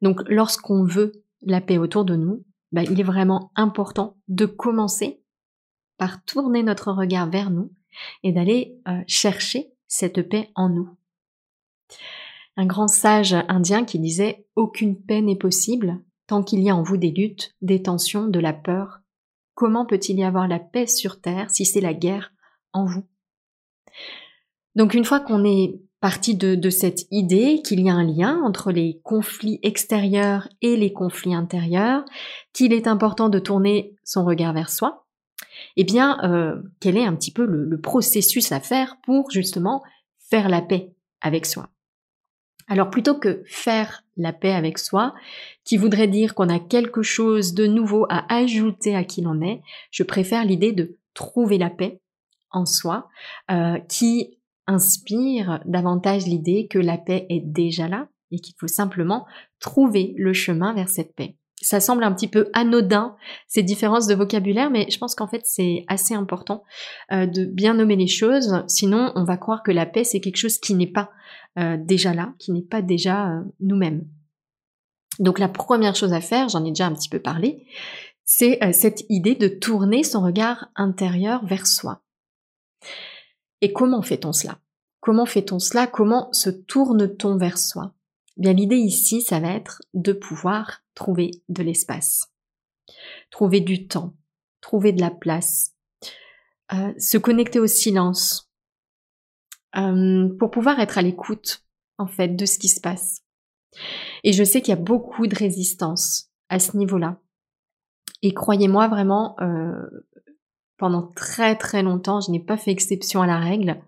Donc, 0.01 0.19
lorsqu'on 0.27 0.83
veut 0.83 1.23
la 1.41 1.61
paix 1.61 1.77
autour 1.77 2.03
de 2.03 2.17
nous, 2.17 2.43
bah, 2.73 2.83
il 2.83 2.99
est 2.99 3.03
vraiment 3.03 3.53
important 3.55 4.17
de 4.27 4.45
commencer 4.45 5.21
par 5.97 6.21
tourner 6.25 6.61
notre 6.61 6.91
regard 6.91 7.29
vers 7.29 7.49
nous 7.49 7.71
et 8.23 8.33
d'aller 8.33 8.77
euh, 8.89 8.99
chercher 9.07 9.71
cette 9.87 10.27
paix 10.27 10.51
en 10.55 10.67
nous. 10.67 10.89
Un 12.57 12.65
grand 12.65 12.89
sage 12.89 13.37
indien 13.47 13.85
qui 13.85 13.99
disait 13.99 14.45
Aucune 14.57 15.01
paix 15.01 15.21
n'est 15.21 15.37
possible 15.37 16.01
tant 16.27 16.43
qu'il 16.43 16.59
y 16.59 16.69
a 16.69 16.75
en 16.75 16.83
vous 16.83 16.97
des 16.97 17.11
luttes, 17.11 17.55
des 17.61 17.81
tensions, 17.81 18.27
de 18.27 18.39
la 18.39 18.51
peur 18.51 18.98
Comment 19.59 19.85
peut-il 19.85 20.17
y 20.17 20.23
avoir 20.23 20.47
la 20.47 20.57
paix 20.57 20.87
sur 20.87 21.19
Terre 21.19 21.49
si 21.49 21.65
c'est 21.65 21.81
la 21.81 21.93
guerre 21.93 22.31
en 22.71 22.85
vous? 22.85 23.03
Donc 24.75 24.93
une 24.93 25.03
fois 25.03 25.19
qu'on 25.19 25.43
est 25.43 25.81
parti 25.99 26.33
de, 26.33 26.69
cette 26.69 27.01
idée 27.11 27.61
qu'il 27.61 27.81
y 27.81 27.89
a 27.89 27.93
un 27.93 28.05
lien 28.05 28.41
entre 28.41 28.71
les 28.71 29.01
conflits 29.03 29.59
extérieurs 29.61 30.47
et 30.61 30.77
les 30.77 30.93
conflits 30.93 31.35
intérieurs, 31.35 32.05
qu'il 32.53 32.71
est 32.71 32.87
important 32.87 33.27
de 33.27 33.37
tourner 33.37 33.97
son 34.05 34.23
regard 34.23 34.53
vers 34.53 34.69
soi, 34.69 35.05
eh 35.75 35.83
bien, 35.83 36.23
euh, 36.23 36.55
quel 36.79 36.95
est 36.95 37.03
un 37.03 37.15
petit 37.17 37.33
peu 37.33 37.45
le, 37.45 37.81
processus 37.81 38.53
à 38.53 38.61
faire 38.61 38.95
pour 39.03 39.29
justement 39.29 39.83
faire 40.19 40.47
la 40.47 40.61
paix 40.61 40.93
avec 41.19 41.45
soi? 41.45 41.67
Alors 42.69 42.91
plutôt 42.91 43.15
que 43.15 43.43
faire 43.45 44.03
la 44.15 44.31
paix 44.31 44.53
avec 44.53 44.77
soi, 44.77 45.13
qui 45.65 45.75
voudrait 45.75 46.07
dire 46.07 46.35
qu'on 46.35 46.49
a 46.49 46.59
quelque 46.59 47.01
chose 47.01 47.53
de 47.53 47.65
nouveau 47.65 48.05
à 48.09 48.31
ajouter 48.33 48.95
à 48.95 49.03
qui 49.03 49.21
l'on 49.21 49.41
est, 49.41 49.61
je 49.91 50.03
préfère 50.03 50.45
l'idée 50.45 50.71
de 50.71 50.97
trouver 51.15 51.57
la 51.57 51.71
paix 51.71 51.99
en 52.51 52.65
soi, 52.65 53.09
euh, 53.51 53.79
qui 53.89 54.37
inspire 54.67 55.61
davantage 55.65 56.25
l'idée 56.25 56.67
que 56.67 56.79
la 56.79 56.97
paix 56.97 57.25
est 57.29 57.41
déjà 57.41 57.87
là 57.87 58.07
et 58.31 58.39
qu'il 58.39 58.53
faut 58.59 58.67
simplement 58.67 59.25
trouver 59.59 60.13
le 60.15 60.33
chemin 60.33 60.73
vers 60.73 60.89
cette 60.89 61.15
paix. 61.15 61.38
Ça 61.61 61.79
semble 61.81 62.03
un 62.03 62.13
petit 62.13 62.29
peu 62.29 62.49
anodin, 62.53 63.17
ces 63.47 63.63
différences 63.63 64.07
de 64.07 64.15
vocabulaire, 64.15 64.69
mais 64.69 64.89
je 64.89 64.97
pense 64.97 65.13
qu'en 65.13 65.27
fait 65.27 65.41
c'est 65.45 65.83
assez 65.87 66.13
important 66.13 66.63
euh, 67.11 67.25
de 67.25 67.45
bien 67.45 67.73
nommer 67.73 67.97
les 67.97 68.07
choses, 68.07 68.63
sinon 68.67 69.11
on 69.15 69.25
va 69.25 69.37
croire 69.37 69.61
que 69.61 69.71
la 69.71 69.85
paix 69.85 70.03
c'est 70.05 70.21
quelque 70.21 70.37
chose 70.37 70.57
qui 70.57 70.73
n'est 70.73 70.87
pas 70.87 71.11
euh, 71.57 71.75
déjà 71.77 72.13
là, 72.13 72.33
qui 72.39 72.53
n'est 72.53 72.61
pas 72.61 72.81
déjà 72.81 73.29
euh, 73.29 73.41
nous-mêmes. 73.59 74.07
Donc 75.19 75.37
la 75.37 75.49
première 75.49 75.95
chose 75.95 76.13
à 76.13 76.21
faire, 76.21 76.47
j'en 76.47 76.63
ai 76.63 76.69
déjà 76.69 76.87
un 76.87 76.93
petit 76.93 77.09
peu 77.09 77.19
parlé, 77.19 77.65
c'est 78.23 78.59
cette 78.73 79.03
idée 79.09 79.35
de 79.35 79.47
tourner 79.47 80.03
son 80.03 80.21
regard 80.21 80.69
intérieur 80.75 81.45
vers 81.45 81.65
soi. 81.65 82.03
Et 83.61 83.73
comment 83.73 84.01
fait-on 84.01 84.31
cela? 84.31 84.59
Comment 85.01 85.25
fait-on 85.25 85.59
cela? 85.59 85.87
Comment 85.87 86.31
se 86.31 86.49
tourne-t-on 86.49 87.37
vers 87.37 87.57
soi? 87.57 87.93
Bien 88.39 88.53
l'idée 88.53 88.77
ici, 88.77 89.21
ça 89.21 89.41
va 89.41 89.51
être 89.51 89.81
de 89.93 90.13
pouvoir 90.13 90.81
trouver 90.95 91.31
de 91.49 91.61
l'espace, 91.61 92.31
trouver 93.31 93.59
du 93.59 93.85
temps, 93.87 94.15
trouver 94.61 94.93
de 94.93 95.01
la 95.01 95.11
place, 95.11 95.75
euh, 96.71 96.93
se 96.97 97.17
connecter 97.17 97.59
au 97.59 97.67
silence, 97.67 98.49
euh, 99.75 100.29
pour 100.39 100.51
pouvoir 100.51 100.79
être 100.79 100.97
à 100.97 101.01
l'écoute 101.01 101.65
en 101.97 102.07
fait 102.07 102.29
de 102.29 102.45
ce 102.45 102.57
qui 102.57 102.69
se 102.69 102.79
passe. 102.79 103.25
Et 104.23 104.31
je 104.31 104.45
sais 104.45 104.61
qu'il 104.61 104.73
y 104.73 104.77
a 104.77 104.81
beaucoup 104.81 105.27
de 105.27 105.35
résistance 105.35 106.31
à 106.47 106.59
ce 106.59 106.77
niveau-là. 106.77 107.19
Et 108.21 108.33
croyez-moi 108.33 108.87
vraiment, 108.87 109.35
euh, 109.41 109.81
pendant 110.79 111.11
très 111.13 111.55
très 111.57 111.83
longtemps, 111.83 112.21
je 112.21 112.31
n'ai 112.31 112.39
pas 112.39 112.57
fait 112.57 112.71
exception 112.71 113.21
à 113.21 113.27
la 113.27 113.37
règle. 113.37 113.81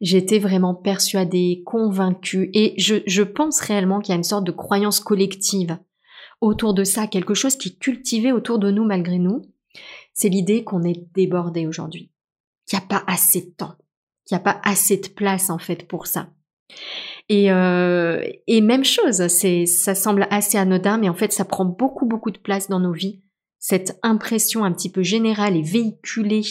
J'étais 0.00 0.40
vraiment 0.40 0.74
persuadée, 0.74 1.62
convaincue, 1.64 2.50
et 2.52 2.74
je, 2.78 2.96
je 3.06 3.22
pense 3.22 3.60
réellement 3.60 4.00
qu'il 4.00 4.12
y 4.12 4.14
a 4.14 4.18
une 4.18 4.24
sorte 4.24 4.44
de 4.44 4.52
croyance 4.52 5.00
collective 5.00 5.78
autour 6.40 6.74
de 6.74 6.82
ça, 6.82 7.06
quelque 7.06 7.34
chose 7.34 7.56
qui 7.56 7.68
est 7.70 7.78
cultivé 7.78 8.32
autour 8.32 8.58
de 8.58 8.70
nous 8.70 8.84
malgré 8.84 9.18
nous. 9.18 9.42
C'est 10.12 10.28
l'idée 10.28 10.64
qu'on 10.64 10.82
est 10.82 11.06
débordé 11.14 11.66
aujourd'hui, 11.66 12.10
qu'il 12.66 12.78
n'y 12.78 12.84
a 12.84 12.88
pas 12.88 13.04
assez 13.06 13.40
de 13.42 13.50
temps, 13.56 13.76
qu'il 14.26 14.36
n'y 14.36 14.40
a 14.40 14.44
pas 14.44 14.60
assez 14.64 14.96
de 14.96 15.08
place 15.08 15.48
en 15.48 15.58
fait 15.58 15.86
pour 15.86 16.06
ça. 16.08 16.28
Et, 17.28 17.52
euh, 17.52 18.20
et 18.48 18.60
même 18.60 18.84
chose, 18.84 19.28
ça 19.28 19.94
semble 19.94 20.26
assez 20.30 20.58
anodin, 20.58 20.98
mais 20.98 21.08
en 21.08 21.14
fait, 21.14 21.32
ça 21.32 21.44
prend 21.44 21.64
beaucoup, 21.64 22.04
beaucoup 22.04 22.32
de 22.32 22.38
place 22.38 22.68
dans 22.68 22.80
nos 22.80 22.92
vies 22.92 23.22
cette 23.62 23.96
impression 24.02 24.64
un 24.64 24.72
petit 24.72 24.90
peu 24.90 25.04
générale 25.04 25.56
et 25.56 25.62
véhiculée 25.62 26.42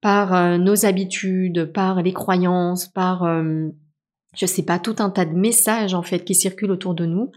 par 0.00 0.32
euh, 0.32 0.58
nos 0.58 0.86
habitudes, 0.86 1.72
par 1.72 2.02
les 2.02 2.12
croyances, 2.12 2.86
par 2.86 3.24
euh, 3.24 3.68
je 4.36 4.46
sais 4.46 4.62
pas 4.62 4.78
tout 4.78 4.94
un 5.00 5.10
tas 5.10 5.24
de 5.24 5.34
messages 5.34 5.92
en 5.92 6.02
fait 6.02 6.24
qui 6.24 6.36
circulent 6.36 6.70
autour 6.70 6.94
de 6.94 7.04
nous 7.04 7.32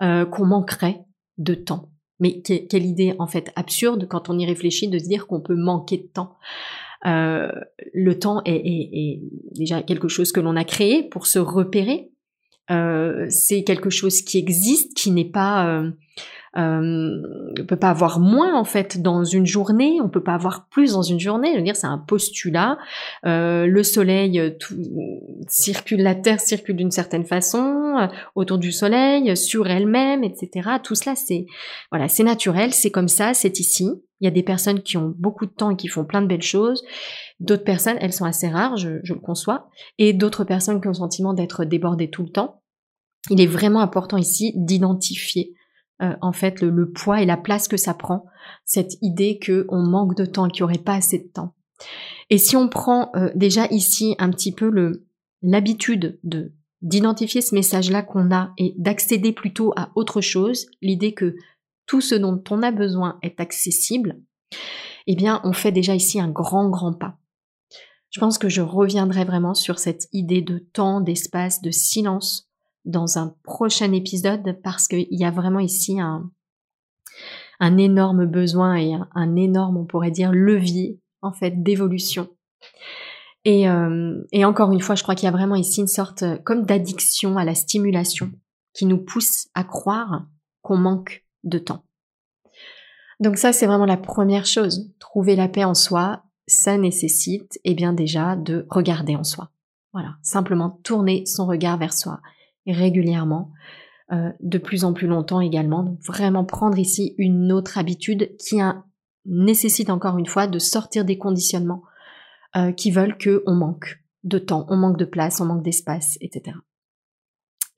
euh, 0.00 0.24
qu'on 0.24 0.46
manquerait 0.46 1.00
de 1.38 1.54
temps. 1.54 1.90
Mais 2.20 2.40
quelle 2.40 2.86
idée 2.86 3.16
en 3.18 3.26
fait 3.26 3.50
absurde 3.56 4.06
quand 4.08 4.30
on 4.30 4.38
y 4.38 4.46
réfléchit 4.46 4.88
de 4.88 4.98
se 4.98 5.08
dire 5.08 5.26
qu'on 5.26 5.40
peut 5.40 5.56
manquer 5.56 5.98
de 5.98 6.06
temps. 6.06 6.38
le 7.04 8.12
temps 8.14 8.40
est, 8.46 9.20
déjà 9.54 9.82
quelque 9.82 10.08
chose 10.08 10.32
que 10.32 10.40
l'on 10.40 10.56
a 10.56 10.64
créé 10.64 11.02
pour 11.02 11.26
se 11.26 11.38
repérer. 11.38 12.10
c'est 13.28 13.64
quelque 13.64 13.90
chose 13.90 14.22
qui 14.22 14.38
existe, 14.38 14.94
qui 14.96 15.10
n'est 15.10 15.30
pas 15.30 15.82
euh, 16.56 17.22
on 17.60 17.64
peut 17.64 17.76
pas 17.76 17.90
avoir 17.90 18.18
moins 18.18 18.58
en 18.58 18.64
fait 18.64 19.02
dans 19.02 19.24
une 19.24 19.46
journée, 19.46 19.98
on 20.02 20.08
peut 20.08 20.22
pas 20.22 20.34
avoir 20.34 20.68
plus 20.68 20.92
dans 20.92 21.02
une 21.02 21.20
journée. 21.20 21.52
Je 21.52 21.58
veux 21.58 21.64
dire, 21.64 21.76
c'est 21.76 21.86
un 21.86 21.98
postulat. 21.98 22.78
Euh, 23.26 23.66
le 23.66 23.82
Soleil 23.82 24.38
euh, 24.40 24.50
tout, 24.58 24.74
circule, 25.48 26.02
la 26.02 26.14
Terre 26.14 26.40
circule 26.40 26.76
d'une 26.76 26.90
certaine 26.90 27.24
façon 27.24 27.96
euh, 27.98 28.06
autour 28.34 28.58
du 28.58 28.72
Soleil, 28.72 29.36
sur 29.36 29.66
elle-même, 29.68 30.24
etc. 30.24 30.70
Tout 30.82 30.94
cela, 30.94 31.14
c'est 31.14 31.46
voilà, 31.90 32.08
c'est 32.08 32.24
naturel, 32.24 32.72
c'est 32.72 32.90
comme 32.90 33.08
ça, 33.08 33.34
c'est 33.34 33.58
ici. 33.58 33.88
Il 34.20 34.24
y 34.24 34.28
a 34.28 34.30
des 34.30 34.42
personnes 34.42 34.80
qui 34.80 34.96
ont 34.96 35.14
beaucoup 35.18 35.44
de 35.44 35.50
temps 35.50 35.70
et 35.70 35.76
qui 35.76 35.88
font 35.88 36.06
plein 36.06 36.22
de 36.22 36.26
belles 36.26 36.40
choses. 36.40 36.82
D'autres 37.38 37.64
personnes, 37.64 37.98
elles 38.00 38.14
sont 38.14 38.24
assez 38.24 38.48
rares, 38.48 38.78
je, 38.78 38.98
je 39.02 39.12
le 39.12 39.20
conçois. 39.20 39.68
Et 39.98 40.14
d'autres 40.14 40.44
personnes 40.44 40.80
qui 40.80 40.86
ont 40.86 40.92
le 40.92 40.96
sentiment 40.96 41.34
d'être 41.34 41.66
débordées 41.66 42.08
tout 42.08 42.22
le 42.22 42.30
temps. 42.30 42.62
Il 43.28 43.42
est 43.42 43.46
vraiment 43.46 43.80
important 43.80 44.16
ici 44.16 44.52
d'identifier 44.56 45.52
euh, 46.02 46.14
en 46.20 46.32
fait 46.32 46.60
le, 46.60 46.90
poids 46.90 47.22
et 47.22 47.26
la 47.26 47.36
place 47.36 47.68
que 47.68 47.76
ça 47.76 47.94
prend, 47.94 48.26
cette 48.64 48.96
idée 49.02 49.38
que 49.38 49.66
on 49.68 49.82
manque 49.82 50.14
de 50.16 50.26
temps, 50.26 50.48
qu'il 50.48 50.62
n'y 50.62 50.70
aurait 50.70 50.82
pas 50.82 50.94
assez 50.94 51.18
de 51.18 51.28
temps. 51.28 51.54
Et 52.30 52.38
si 52.38 52.56
on 52.56 52.68
prend 52.68 53.10
euh, 53.16 53.30
déjà 53.34 53.66
ici 53.66 54.14
un 54.18 54.30
petit 54.30 54.52
peu 54.52 54.68
le 54.70 55.06
l'habitude 55.42 56.18
de 56.24 56.52
d'identifier 56.82 57.40
ce 57.40 57.54
message-là 57.54 58.02
qu'on 58.02 58.30
a 58.30 58.52
et 58.58 58.74
d'accéder 58.76 59.32
plutôt 59.32 59.72
à 59.76 59.90
autre 59.94 60.20
chose, 60.20 60.66
l'idée 60.82 61.14
que 61.14 61.34
tout 61.86 62.00
ce 62.00 62.14
dont 62.14 62.42
on 62.50 62.62
a 62.62 62.70
besoin 62.70 63.18
est 63.22 63.40
accessible, 63.40 64.20
eh 65.06 65.16
bien, 65.16 65.40
on 65.44 65.52
fait 65.52 65.72
déjà 65.72 65.94
ici 65.94 66.20
un 66.20 66.28
grand, 66.28 66.68
grand 66.68 66.92
pas. 66.92 67.18
Je 68.10 68.20
pense 68.20 68.38
que 68.38 68.48
je 68.48 68.60
reviendrai 68.60 69.24
vraiment 69.24 69.54
sur 69.54 69.78
cette 69.78 70.08
idée 70.12 70.42
de 70.42 70.58
temps, 70.58 71.00
d'espace, 71.00 71.60
de 71.60 71.70
silence 71.70 72.45
dans 72.86 73.18
un 73.18 73.34
prochain 73.42 73.92
épisode 73.92 74.58
parce 74.62 74.88
qu'il 74.88 75.06
y 75.10 75.24
a 75.24 75.30
vraiment 75.30 75.58
ici 75.58 76.00
un, 76.00 76.30
un 77.60 77.76
énorme 77.78 78.26
besoin 78.26 78.76
et 78.76 78.94
un, 79.14 79.36
énorme, 79.36 79.76
on 79.76 79.84
pourrait 79.84 80.10
dire, 80.10 80.32
levier 80.32 81.00
en 81.20 81.32
fait 81.32 81.62
d'évolution. 81.62 82.28
Et, 83.44 83.68
euh, 83.68 84.22
et, 84.32 84.44
encore 84.44 84.72
une 84.72 84.80
fois, 84.80 84.94
je 84.94 85.02
crois 85.02 85.14
qu'il 85.14 85.26
y 85.26 85.28
a 85.28 85.36
vraiment 85.36 85.54
ici 85.54 85.80
une 85.80 85.86
sorte 85.86 86.24
comme 86.44 86.64
d'addiction 86.64 87.36
à 87.36 87.44
la 87.44 87.54
stimulation 87.54 88.30
qui 88.72 88.86
nous 88.86 88.98
pousse 88.98 89.48
à 89.54 89.62
croire 89.62 90.26
qu'on 90.62 90.76
manque 90.76 91.24
de 91.44 91.58
temps. 91.58 91.84
Donc 93.20 93.38
ça, 93.38 93.52
c'est 93.52 93.66
vraiment 93.66 93.86
la 93.86 93.96
première 93.96 94.46
chose. 94.46 94.92
Trouver 94.98 95.36
la 95.36 95.48
paix 95.48 95.64
en 95.64 95.74
soi, 95.74 96.24
ça 96.46 96.76
nécessite, 96.76 97.58
eh 97.64 97.74
bien 97.74 97.92
déjà, 97.92 98.36
de 98.36 98.66
regarder 98.68 99.16
en 99.16 99.24
soi. 99.24 99.50
Voilà, 99.92 100.16
simplement 100.22 100.80
tourner 100.82 101.24
son 101.24 101.46
regard 101.46 101.78
vers 101.78 101.94
soi 101.94 102.20
régulièrement, 102.72 103.52
euh, 104.12 104.30
de 104.40 104.58
plus 104.58 104.84
en 104.84 104.92
plus 104.92 105.06
longtemps 105.06 105.40
également. 105.40 105.82
Donc 105.82 106.00
vraiment 106.02 106.44
prendre 106.44 106.78
ici 106.78 107.14
une 107.18 107.52
autre 107.52 107.78
habitude 107.78 108.36
qui 108.38 108.58
nécessite 109.24 109.90
encore 109.90 110.18
une 110.18 110.26
fois 110.26 110.46
de 110.46 110.58
sortir 110.58 111.04
des 111.04 111.18
conditionnements 111.18 111.82
euh, 112.56 112.72
qui 112.72 112.90
veulent 112.90 113.18
qu'on 113.18 113.54
manque 113.54 114.02
de 114.24 114.38
temps, 114.38 114.66
on 114.68 114.76
manque 114.76 114.98
de 114.98 115.04
place, 115.04 115.40
on 115.40 115.46
manque 115.46 115.62
d'espace, 115.62 116.18
etc. 116.20 116.56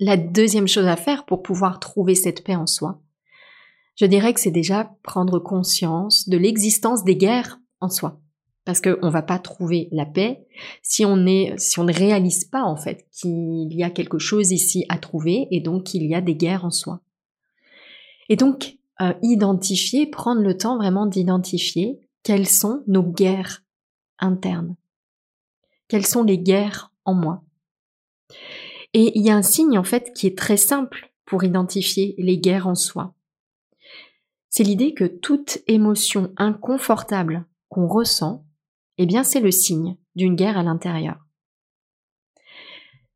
La 0.01 0.17
deuxième 0.17 0.69
chose 0.69 0.87
à 0.87 0.97
faire 0.97 1.25
pour 1.27 1.43
pouvoir 1.43 1.81
trouver 1.81 2.15
cette 2.15 2.45
paix 2.45 2.55
en 2.55 2.67
soi, 2.67 3.03
je 3.97 4.07
dirais 4.07 4.33
que 4.33 4.41
c'est 4.41 4.51
déjà 4.51 4.95
prendre 5.03 5.39
conscience 5.41 6.29
de 6.29 6.37
l'existence 6.37 7.03
des 7.05 7.17
guerres 7.17 7.59
en 7.81 7.89
soi 7.89 8.21
parce 8.69 8.83
qu'on 8.83 9.07
ne 9.07 9.11
va 9.11 9.23
pas 9.23 9.39
trouver 9.39 9.89
la 9.93 10.05
paix 10.05 10.47
si 10.83 11.07
on, 11.07 11.25
est, 11.25 11.59
si 11.59 11.81
on 11.81 11.85
ne 11.85 11.93
réalise 11.93 12.45
pas 12.45 12.65
en 12.65 12.77
fait 12.77 13.07
qu'il 13.11 13.73
y 13.73 13.83
a 13.83 13.89
quelque 13.89 14.19
chose 14.19 14.53
ici 14.53 14.85
à 14.91 14.99
trouver 14.99 15.49
et 15.51 15.61
donc 15.61 15.85
qu'il 15.85 16.05
y 16.05 16.15
a 16.15 16.21
des 16.21 16.35
guerres 16.35 16.67
en 16.67 16.71
soi. 16.71 17.01
Et 18.29 18.37
donc, 18.37 18.77
euh, 19.01 19.15
identifier, 19.23 20.07
prendre 20.07 20.43
le 20.43 20.55
temps 20.55 20.77
vraiment 20.77 21.07
d'identifier 21.07 21.99
quelles 22.23 22.47
sont 22.47 22.83
nos 22.87 23.03
guerres 23.03 23.65
internes. 24.19 24.77
Quelles 25.89 26.05
sont 26.05 26.23
les 26.23 26.39
guerres 26.39 26.93
en 27.07 27.15
moi. 27.15 27.43
Et 28.93 29.19
il 29.19 29.25
y 29.25 29.31
a 29.31 29.37
un 29.37 29.41
signe 29.41 29.79
en 29.79 29.85
fait 29.85 30.13
qui 30.13 30.27
est 30.27 30.37
très 30.37 30.59
simple 30.59 31.11
pour 31.25 31.43
identifier 31.43 32.15
les 32.19 32.37
guerres 32.37 32.69
en 32.69 32.75
soi. 32.75 33.15
C'est 34.51 34.63
l'idée 34.63 34.93
que 34.93 35.07
toute 35.07 35.57
émotion 35.69 36.35
inconfortable 36.37 37.47
qu'on 37.71 37.87
ressent 37.87 38.45
eh 38.99 39.07
bien 39.07 39.25
c'est 39.25 39.41
le 39.41 39.51
signe 39.51 39.97
d'une 40.15 40.35
guerre 40.35 40.59
à 40.59 40.63
l'intérieur. 40.63 41.27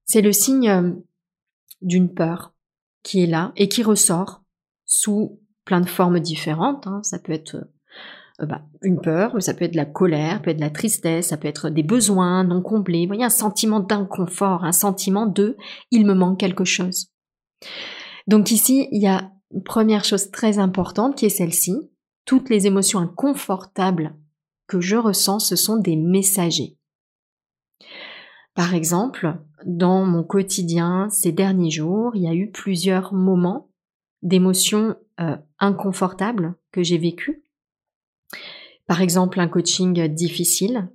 C'est 0.05 0.23
le 0.23 0.33
signe 0.33 0.69
euh, 0.69 0.93
d'une 1.81 2.13
peur 2.13 2.55
qui 3.03 3.23
est 3.23 3.27
là 3.27 3.53
et 3.57 3.69
qui 3.69 3.83
ressort 3.83 4.43
sous 4.85 5.41
plein 5.65 5.81
de 5.81 5.89
formes 5.89 6.21
différentes. 6.21 6.87
Hein. 6.87 7.01
Ça 7.03 7.19
peut 7.19 7.33
être 7.33 7.57
euh, 8.41 8.47
bah, 8.47 8.63
une 8.83 9.01
peur, 9.01 9.41
ça 9.43 9.55
peut 9.55 9.65
être 9.65 9.73
de 9.73 9.77
la 9.77 9.85
colère, 9.85 10.35
ça 10.35 10.39
peut 10.41 10.51
être 10.51 10.57
de 10.57 10.63
la 10.63 10.71
tristesse, 10.71 11.29
ça 11.29 11.37
peut 11.37 11.49
être 11.49 11.71
des 11.71 11.83
besoins 11.83 12.45
non 12.45 12.63
comblés. 12.63 13.03
Vous 13.03 13.09
voyez, 13.09 13.25
un 13.25 13.31
sentiment 13.31 13.81
d'inconfort, 13.81 14.65
un 14.65 14.73
sentiment 14.73 15.27
de 15.27 15.57
il 15.91 16.07
me 16.07 16.15
manque 16.15 16.41
quelque 16.41 16.65
chose. 16.65 17.09
Donc 18.27 18.51
ici, 18.51 18.89
il 18.93 19.03
y 19.03 19.07
a 19.07 19.31
une 19.53 19.63
première 19.63 20.05
chose 20.05 20.31
très 20.31 20.59
importante 20.59 21.17
qui 21.17 21.27
est 21.27 21.31
celle-ci. 21.31 21.91
Toutes 22.25 22.51
les 22.51 22.67
émotions 22.67 23.01
inconfortables 23.01 24.15
que 24.73 24.81
je 24.81 24.97
ressens, 24.97 25.41
ce 25.41 25.55
sont 25.55 25.77
des 25.77 25.97
messagers. 25.97 26.79
Par 28.55 28.75
exemple, 28.75 29.37
dans 29.67 30.07
mon 30.07 30.25
quotidien 30.25 31.11
ces 31.11 31.31
derniers 31.31 31.71
jours, 31.71 32.17
il 32.17 32.23
y 32.23 32.27
a 32.27 32.35
eu 32.35 32.51
plusieurs 32.51 33.13
moments 33.13 33.69
d'émotions 34.23 34.97
euh, 35.21 35.37
inconfortables 35.59 36.55
que 36.71 36.83
j'ai 36.83 36.97
vécues. 36.97 37.45
Par 38.87 39.03
exemple, 39.03 39.41
un 39.41 39.49
coaching 39.49 40.09
difficile, 40.09 40.89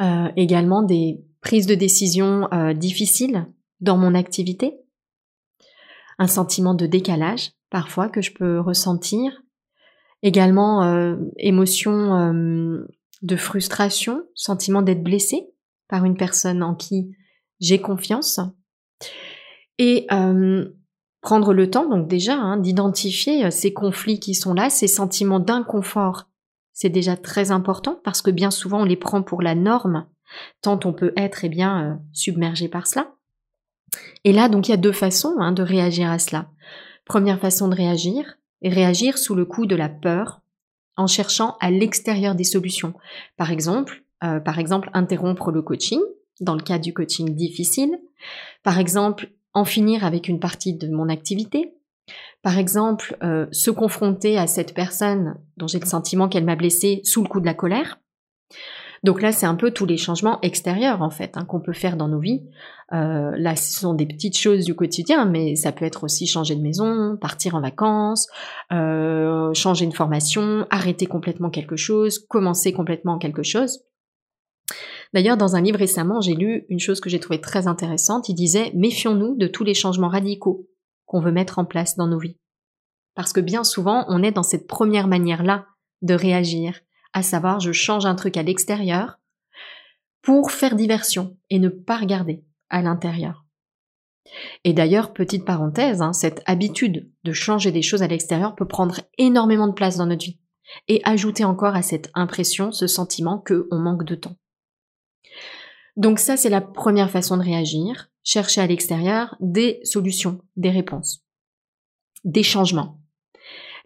euh, 0.00 0.32
également 0.34 0.82
des 0.82 1.22
prises 1.42 1.66
de 1.66 1.74
décision 1.74 2.48
euh, 2.54 2.72
difficiles 2.72 3.46
dans 3.80 3.98
mon 3.98 4.14
activité, 4.14 4.80
un 6.18 6.26
sentiment 6.26 6.72
de 6.72 6.86
décalage 6.86 7.50
parfois 7.68 8.08
que 8.08 8.22
je 8.22 8.32
peux 8.32 8.60
ressentir, 8.60 9.42
également 10.22 11.16
émotion 11.38 12.44
de 13.22 13.36
frustration, 13.36 14.24
sentiment 14.34 14.82
d'être 14.82 15.02
blessé 15.02 15.50
par 15.88 16.04
une 16.04 16.16
personne 16.16 16.62
en 16.62 16.74
qui 16.74 17.14
j'ai 17.60 17.80
confiance. 17.80 18.40
Et 19.78 20.06
euh, 20.12 20.68
prendre 21.20 21.52
le 21.52 21.70
temps, 21.70 21.88
donc 21.88 22.08
déjà, 22.08 22.34
hein, 22.34 22.56
d'identifier 22.56 23.44
euh, 23.44 23.50
ces 23.50 23.72
conflits 23.72 24.20
qui 24.20 24.34
sont 24.34 24.54
là, 24.54 24.70
ces 24.70 24.88
sentiments 24.88 25.40
d'inconfort. 25.40 26.28
C'est 26.72 26.88
déjà 26.88 27.16
très 27.16 27.50
important 27.50 28.00
parce 28.04 28.22
que 28.22 28.30
bien 28.30 28.50
souvent 28.50 28.82
on 28.82 28.84
les 28.84 28.96
prend 28.96 29.22
pour 29.22 29.42
la 29.42 29.54
norme, 29.54 30.06
tant 30.62 30.80
on 30.84 30.92
peut 30.92 31.12
être 31.16 31.44
eh 31.44 31.48
bien 31.48 31.84
euh, 31.84 31.94
submergé 32.12 32.68
par 32.68 32.86
cela. 32.86 33.14
Et 34.24 34.32
là, 34.32 34.48
donc 34.48 34.68
il 34.68 34.70
y 34.70 34.74
a 34.74 34.78
deux 34.78 34.92
façons 34.92 35.34
hein, 35.38 35.52
de 35.52 35.62
réagir 35.62 36.10
à 36.10 36.18
cela. 36.18 36.50
Première 37.04 37.40
façon 37.40 37.68
de 37.68 37.74
réagir, 37.74 38.38
réagir 38.68 39.18
sous 39.18 39.34
le 39.34 39.44
coup 39.44 39.66
de 39.66 39.76
la 39.76 39.88
peur, 39.88 40.40
en 40.96 41.06
cherchant 41.06 41.56
à 41.60 41.70
l'extérieur 41.70 42.34
des 42.34 42.44
solutions. 42.44 42.94
Par 43.36 43.50
exemple, 43.50 44.04
euh, 44.22 44.40
par 44.40 44.58
exemple, 44.58 44.90
interrompre 44.92 45.50
le 45.50 45.62
coaching, 45.62 46.00
dans 46.40 46.54
le 46.54 46.62
cas 46.62 46.78
du 46.78 46.92
coaching 46.92 47.34
difficile. 47.34 47.98
Par 48.62 48.78
exemple, 48.78 49.30
en 49.54 49.64
finir 49.64 50.04
avec 50.04 50.28
une 50.28 50.40
partie 50.40 50.74
de 50.74 50.88
mon 50.88 51.08
activité. 51.08 51.74
Par 52.42 52.58
exemple, 52.58 53.16
euh, 53.22 53.46
se 53.52 53.70
confronter 53.70 54.38
à 54.38 54.46
cette 54.46 54.74
personne 54.74 55.36
dont 55.56 55.66
j'ai 55.66 55.80
le 55.80 55.86
sentiment 55.86 56.28
qu'elle 56.28 56.44
m'a 56.44 56.56
blessé 56.56 57.00
sous 57.04 57.22
le 57.22 57.28
coup 57.28 57.40
de 57.40 57.46
la 57.46 57.54
colère. 57.54 58.00
Donc 59.02 59.22
là, 59.22 59.32
c'est 59.32 59.46
un 59.46 59.54
peu 59.54 59.70
tous 59.70 59.86
les 59.86 59.96
changements 59.96 60.38
extérieurs 60.42 61.00
en 61.00 61.08
fait 61.08 61.36
hein, 61.36 61.46
qu'on 61.46 61.60
peut 61.60 61.72
faire 61.72 61.96
dans 61.96 62.08
nos 62.08 62.20
vies. 62.20 62.42
Euh, 62.92 63.32
là, 63.36 63.56
ce 63.56 63.78
sont 63.78 63.94
des 63.94 64.04
petites 64.04 64.36
choses 64.36 64.64
du 64.64 64.74
quotidien, 64.74 65.24
mais 65.24 65.56
ça 65.56 65.72
peut 65.72 65.86
être 65.86 66.04
aussi 66.04 66.26
changer 66.26 66.54
de 66.54 66.60
maison, 66.60 67.16
partir 67.16 67.54
en 67.54 67.60
vacances, 67.60 68.28
euh, 68.72 69.54
changer 69.54 69.86
une 69.86 69.92
formation, 69.92 70.66
arrêter 70.70 71.06
complètement 71.06 71.48
quelque 71.48 71.76
chose, 71.76 72.18
commencer 72.18 72.72
complètement 72.72 73.16
quelque 73.16 73.42
chose. 73.42 73.80
D'ailleurs, 75.14 75.38
dans 75.38 75.56
un 75.56 75.62
livre 75.62 75.78
récemment, 75.78 76.20
j'ai 76.20 76.34
lu 76.34 76.66
une 76.68 76.78
chose 76.78 77.00
que 77.00 77.08
j'ai 77.08 77.20
trouvée 77.20 77.40
très 77.40 77.66
intéressante. 77.66 78.28
Il 78.28 78.34
disait 78.34 78.70
Méfions-nous 78.74 79.34
de 79.36 79.46
tous 79.46 79.64
les 79.64 79.74
changements 79.74 80.08
radicaux 80.08 80.68
qu'on 81.06 81.20
veut 81.20 81.32
mettre 81.32 81.58
en 81.58 81.64
place 81.64 81.96
dans 81.96 82.06
nos 82.06 82.18
vies. 82.18 82.38
Parce 83.14 83.32
que 83.32 83.40
bien 83.40 83.64
souvent, 83.64 84.04
on 84.08 84.22
est 84.22 84.30
dans 84.30 84.42
cette 84.42 84.68
première 84.68 85.08
manière-là 85.08 85.66
de 86.02 86.14
réagir, 86.14 86.80
à 87.12 87.22
savoir 87.22 87.60
je 87.60 87.72
change 87.72 88.06
un 88.06 88.14
truc 88.14 88.36
à 88.36 88.42
l'extérieur 88.42 89.18
pour 90.22 90.50
faire 90.50 90.76
diversion 90.76 91.36
et 91.48 91.58
ne 91.58 91.68
pas 91.68 91.96
regarder 91.96 92.44
à 92.68 92.82
l'intérieur. 92.82 93.44
Et 94.64 94.72
d'ailleurs, 94.72 95.12
petite 95.12 95.44
parenthèse, 95.44 96.02
hein, 96.02 96.12
cette 96.12 96.42
habitude 96.46 97.10
de 97.24 97.32
changer 97.32 97.72
des 97.72 97.82
choses 97.82 98.02
à 98.02 98.06
l'extérieur 98.06 98.54
peut 98.54 98.68
prendre 98.68 99.00
énormément 99.18 99.66
de 99.66 99.72
place 99.72 99.96
dans 99.96 100.06
notre 100.06 100.24
vie 100.24 100.38
et 100.88 101.00
ajouter 101.04 101.44
encore 101.44 101.74
à 101.74 101.82
cette 101.82 102.10
impression, 102.14 102.70
ce 102.70 102.86
sentiment 102.86 103.42
qu'on 103.44 103.78
manque 103.78 104.04
de 104.04 104.14
temps. 104.14 104.36
Donc 105.96 106.18
ça, 106.18 106.36
c'est 106.36 106.50
la 106.50 106.60
première 106.60 107.10
façon 107.10 107.36
de 107.36 107.42
réagir, 107.42 108.10
chercher 108.22 108.60
à 108.60 108.66
l'extérieur 108.66 109.36
des 109.40 109.80
solutions, 109.82 110.40
des 110.56 110.70
réponses, 110.70 111.24
des 112.24 112.42
changements. 112.42 112.99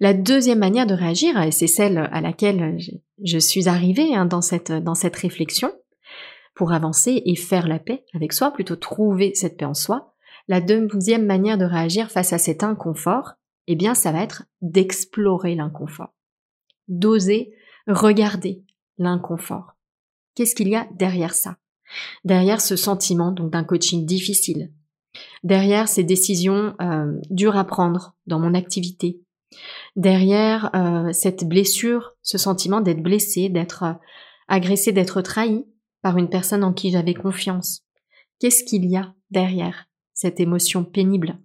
La 0.00 0.14
deuxième 0.14 0.58
manière 0.58 0.86
de 0.86 0.94
réagir, 0.94 1.40
et 1.40 1.50
c'est 1.50 1.66
celle 1.66 1.98
à 1.98 2.20
laquelle 2.20 2.78
je 3.22 3.38
suis 3.38 3.68
arrivée 3.68 4.14
hein, 4.14 4.26
dans, 4.26 4.42
cette, 4.42 4.72
dans 4.72 4.94
cette 4.94 5.16
réflexion, 5.16 5.72
pour 6.54 6.72
avancer 6.72 7.22
et 7.24 7.36
faire 7.36 7.68
la 7.68 7.78
paix 7.78 8.04
avec 8.14 8.32
soi, 8.32 8.52
plutôt 8.52 8.76
trouver 8.76 9.32
cette 9.34 9.56
paix 9.56 9.64
en 9.64 9.74
soi, 9.74 10.14
la 10.48 10.60
deuxième 10.60 11.24
manière 11.24 11.58
de 11.58 11.64
réagir 11.64 12.10
face 12.10 12.32
à 12.32 12.38
cet 12.38 12.62
inconfort, 12.62 13.32
eh 13.66 13.76
bien, 13.76 13.94
ça 13.94 14.12
va 14.12 14.22
être 14.22 14.44
d'explorer 14.60 15.54
l'inconfort, 15.54 16.12
d'oser 16.88 17.54
regarder 17.86 18.62
l'inconfort. 18.98 19.76
Qu'est-ce 20.34 20.54
qu'il 20.54 20.68
y 20.68 20.76
a 20.76 20.86
derrière 20.94 21.34
ça? 21.34 21.56
Derrière 22.24 22.60
ce 22.60 22.76
sentiment 22.76 23.32
donc 23.32 23.50
d'un 23.50 23.64
coaching 23.64 24.04
difficile, 24.04 24.72
derrière 25.42 25.88
ces 25.88 26.04
décisions 26.04 26.74
euh, 26.80 27.18
dures 27.30 27.56
à 27.56 27.64
prendre 27.64 28.14
dans 28.26 28.38
mon 28.38 28.54
activité, 28.54 29.20
derrière 29.96 30.70
euh, 30.74 31.12
cette 31.12 31.44
blessure, 31.44 32.12
ce 32.22 32.38
sentiment 32.38 32.80
d'être 32.80 33.02
blessé, 33.02 33.48
d'être 33.48 33.82
euh, 33.84 33.92
agressé, 34.48 34.92
d'être 34.92 35.20
trahi 35.22 35.64
par 36.02 36.18
une 36.18 36.28
personne 36.28 36.64
en 36.64 36.72
qui 36.72 36.90
j'avais 36.90 37.14
confiance. 37.14 37.82
Qu'est-ce 38.38 38.64
qu'il 38.64 38.84
y 38.86 38.96
a 38.96 39.14
derrière 39.30 39.86
cette 40.12 40.40
émotion 40.40 40.84
pénible? 40.84 41.38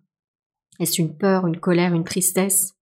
Est-ce 0.79 1.01
une 1.01 1.15
peur, 1.15 1.47
une 1.47 1.59
colère, 1.59 1.93
une 1.93 2.03
tristesse? 2.03 2.75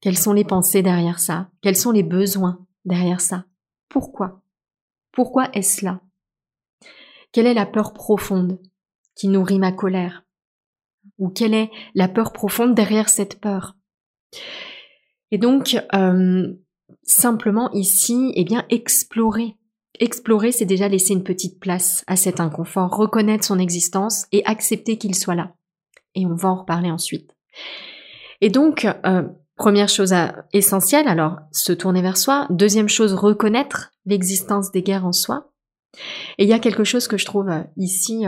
Quelles 0.00 0.18
sont 0.18 0.32
les 0.32 0.44
pensées 0.44 0.82
derrière 0.82 1.20
ça? 1.20 1.48
Quels 1.60 1.76
sont 1.76 1.92
les 1.92 2.02
besoins 2.02 2.66
derrière 2.84 3.20
ça? 3.20 3.44
Pourquoi? 3.88 4.42
Pourquoi 5.12 5.50
est-ce 5.52 5.84
là? 5.84 6.00
Quelle 7.30 7.46
est 7.46 7.54
la 7.54 7.66
peur 7.66 7.92
profonde 7.92 8.60
qui 9.14 9.28
nourrit 9.28 9.58
ma 9.58 9.72
colère? 9.72 10.24
Ou 11.18 11.28
quelle 11.28 11.54
est 11.54 11.70
la 11.94 12.08
peur 12.08 12.32
profonde 12.32 12.74
derrière 12.74 13.08
cette 13.08 13.40
peur? 13.40 13.76
Et 15.30 15.38
donc, 15.38 15.82
euh, 15.94 16.52
simplement 17.02 17.70
ici, 17.72 18.32
eh 18.36 18.44
bien, 18.44 18.64
explorer. 18.68 19.56
Explorer, 19.98 20.52
c'est 20.52 20.66
déjà 20.66 20.88
laisser 20.88 21.14
une 21.14 21.24
petite 21.24 21.58
place 21.58 22.04
à 22.06 22.16
cet 22.16 22.40
inconfort, 22.40 22.94
reconnaître 22.94 23.44
son 23.44 23.58
existence 23.58 24.26
et 24.32 24.44
accepter 24.44 24.98
qu'il 24.98 25.14
soit 25.14 25.34
là. 25.34 25.54
Et 26.14 26.26
on 26.26 26.34
va 26.34 26.50
en 26.50 26.56
reparler 26.56 26.90
ensuite. 26.90 27.34
Et 28.40 28.50
donc, 28.50 28.86
euh, 29.06 29.22
première 29.56 29.88
chose 29.88 30.14
essentielle, 30.52 31.08
alors 31.08 31.38
se 31.50 31.72
tourner 31.72 32.02
vers 32.02 32.16
soi. 32.18 32.46
Deuxième 32.50 32.88
chose, 32.88 33.14
reconnaître 33.14 33.92
l'existence 34.04 34.70
des 34.70 34.82
guerres 34.82 35.06
en 35.06 35.12
soi. 35.12 35.52
Et 36.38 36.44
il 36.44 36.48
y 36.48 36.54
a 36.54 36.58
quelque 36.58 36.84
chose 36.84 37.08
que 37.08 37.16
je 37.18 37.26
trouve 37.26 37.48
euh, 37.48 37.62
ici 37.76 38.24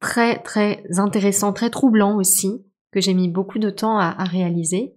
très 0.00 0.42
très 0.42 0.84
intéressant, 0.98 1.52
très 1.52 1.70
troublant 1.70 2.16
aussi, 2.16 2.64
que 2.94 3.00
j'ai 3.00 3.12
mis 3.12 3.28
beaucoup 3.28 3.58
de 3.58 3.70
temps 3.70 3.98
à, 3.98 4.22
réaliser. 4.22 4.94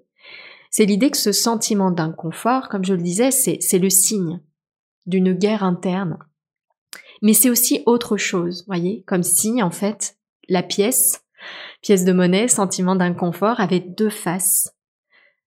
C'est 0.70 0.86
l'idée 0.86 1.10
que 1.10 1.18
ce 1.18 1.32
sentiment 1.32 1.90
d'inconfort, 1.90 2.70
comme 2.70 2.86
je 2.86 2.94
le 2.94 3.02
disais, 3.02 3.32
c'est 3.32 3.80
le 3.80 3.90
signe 3.90 4.40
d'une 5.08 5.34
guerre 5.34 5.64
interne. 5.64 6.20
Mais 7.24 7.34
c'est 7.34 7.50
aussi 7.50 7.82
autre 7.88 8.16
chose, 8.16 8.66
voyez, 8.68 9.04
comme 9.08 9.24
si 9.24 9.64
en 9.64 9.72
fait 9.72 10.16
la 10.48 10.62
pièce, 10.62 11.26
pièce 11.82 12.06
de 12.06 12.14
monnaie, 12.14 12.48
sentiment 12.48 12.96
d'inconfort, 12.96 13.60
avait 13.60 13.80
deux 13.80 14.12
faces. 14.12 14.76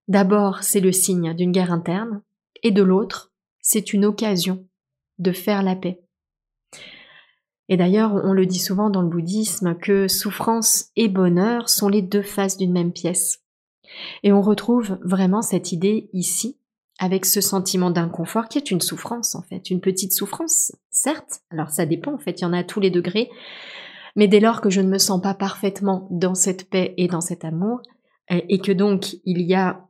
D'abord, 0.08 0.64
c'est 0.64 0.80
le 0.80 0.90
signe 0.90 1.34
d'une 1.34 1.52
guerre 1.52 1.72
interne, 1.72 2.20
et 2.64 2.72
de 2.72 2.82
l'autre, 2.82 3.32
c'est 3.60 3.92
une 3.92 4.04
occasion 4.04 4.66
de 5.20 5.30
faire 5.30 5.62
la 5.62 5.76
paix. 5.76 6.02
Et 7.70 7.76
d'ailleurs, 7.76 8.12
on 8.24 8.32
le 8.32 8.46
dit 8.46 8.58
souvent 8.58 8.90
dans 8.90 9.00
le 9.00 9.08
bouddhisme 9.08 9.76
que 9.76 10.08
souffrance 10.08 10.88
et 10.96 11.08
bonheur 11.08 11.68
sont 11.68 11.88
les 11.88 12.02
deux 12.02 12.22
faces 12.22 12.56
d'une 12.56 12.72
même 12.72 12.92
pièce. 12.92 13.44
Et 14.24 14.32
on 14.32 14.42
retrouve 14.42 14.98
vraiment 15.02 15.40
cette 15.40 15.70
idée 15.70 16.10
ici, 16.12 16.58
avec 16.98 17.24
ce 17.24 17.40
sentiment 17.40 17.90
d'inconfort 17.90 18.48
qui 18.48 18.58
est 18.58 18.72
une 18.72 18.80
souffrance 18.80 19.36
en 19.36 19.42
fait, 19.42 19.70
une 19.70 19.80
petite 19.80 20.12
souffrance, 20.12 20.72
certes. 20.90 21.42
Alors 21.50 21.70
ça 21.70 21.86
dépend 21.86 22.12
en 22.12 22.18
fait, 22.18 22.40
il 22.40 22.42
y 22.42 22.46
en 22.46 22.52
a 22.52 22.58
à 22.58 22.64
tous 22.64 22.80
les 22.80 22.90
degrés. 22.90 23.30
Mais 24.16 24.26
dès 24.26 24.40
lors 24.40 24.60
que 24.60 24.68
je 24.68 24.80
ne 24.80 24.88
me 24.88 24.98
sens 24.98 25.22
pas 25.22 25.34
parfaitement 25.34 26.08
dans 26.10 26.34
cette 26.34 26.68
paix 26.68 26.94
et 26.96 27.06
dans 27.06 27.20
cet 27.20 27.44
amour, 27.44 27.80
et 28.28 28.58
que 28.58 28.72
donc 28.72 29.14
il 29.24 29.40
y 29.42 29.54
a 29.54 29.86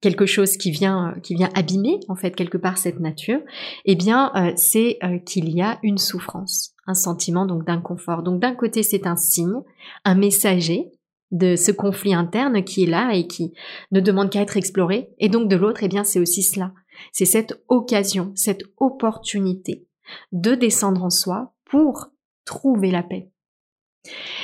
quelque 0.00 0.26
chose 0.26 0.56
qui 0.56 0.70
vient 0.70 1.14
qui 1.22 1.34
vient 1.34 1.50
abîmer 1.54 2.00
en 2.08 2.14
fait 2.14 2.34
quelque 2.34 2.58
part 2.58 2.78
cette 2.78 3.00
nature, 3.00 3.40
eh 3.84 3.96
bien 3.96 4.30
euh, 4.34 4.52
c'est 4.56 4.98
euh, 5.02 5.18
qu'il 5.18 5.50
y 5.50 5.62
a 5.62 5.78
une 5.82 5.98
souffrance, 5.98 6.74
un 6.86 6.94
sentiment 6.94 7.46
donc 7.46 7.64
d'inconfort. 7.64 8.22
Donc 8.22 8.40
d'un 8.40 8.54
côté 8.54 8.82
c'est 8.82 9.06
un 9.06 9.16
signe, 9.16 9.60
un 10.04 10.14
messager 10.14 10.92
de 11.30 11.56
ce 11.56 11.72
conflit 11.72 12.14
interne 12.14 12.64
qui 12.64 12.84
est 12.84 12.86
là 12.86 13.12
et 13.14 13.26
qui 13.26 13.52
ne 13.90 14.00
demande 14.00 14.30
qu'à 14.30 14.40
être 14.40 14.56
exploré. 14.56 15.10
Et 15.18 15.28
donc 15.28 15.48
de 15.48 15.56
l'autre, 15.56 15.82
eh 15.82 15.88
bien, 15.88 16.04
c'est 16.04 16.20
aussi 16.20 16.42
cela. 16.42 16.72
C'est 17.12 17.26
cette 17.26 17.62
occasion, 17.68 18.32
cette 18.34 18.62
opportunité 18.78 19.86
de 20.32 20.54
descendre 20.54 21.04
en 21.04 21.10
soi 21.10 21.52
pour 21.64 22.08
trouver 22.44 22.90
la 22.90 23.02
paix. 23.02 23.30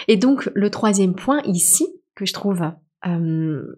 Et 0.08 0.16
donc 0.16 0.50
le 0.54 0.70
troisième 0.70 1.14
point 1.14 1.40
ici 1.44 1.86
que 2.14 2.26
je 2.26 2.34
trouve 2.34 2.62
euh, 3.06 3.76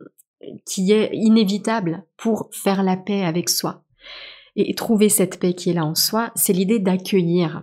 qui 0.64 0.92
est 0.92 1.10
inévitable 1.12 2.04
pour 2.16 2.48
faire 2.52 2.82
la 2.82 2.96
paix 2.96 3.24
avec 3.24 3.48
soi 3.48 3.84
et 4.56 4.74
trouver 4.74 5.08
cette 5.08 5.38
paix 5.38 5.54
qui 5.54 5.70
est 5.70 5.74
là 5.74 5.84
en 5.84 5.94
soi, 5.94 6.32
c'est 6.34 6.52
l'idée 6.52 6.78
d'accueillir 6.78 7.62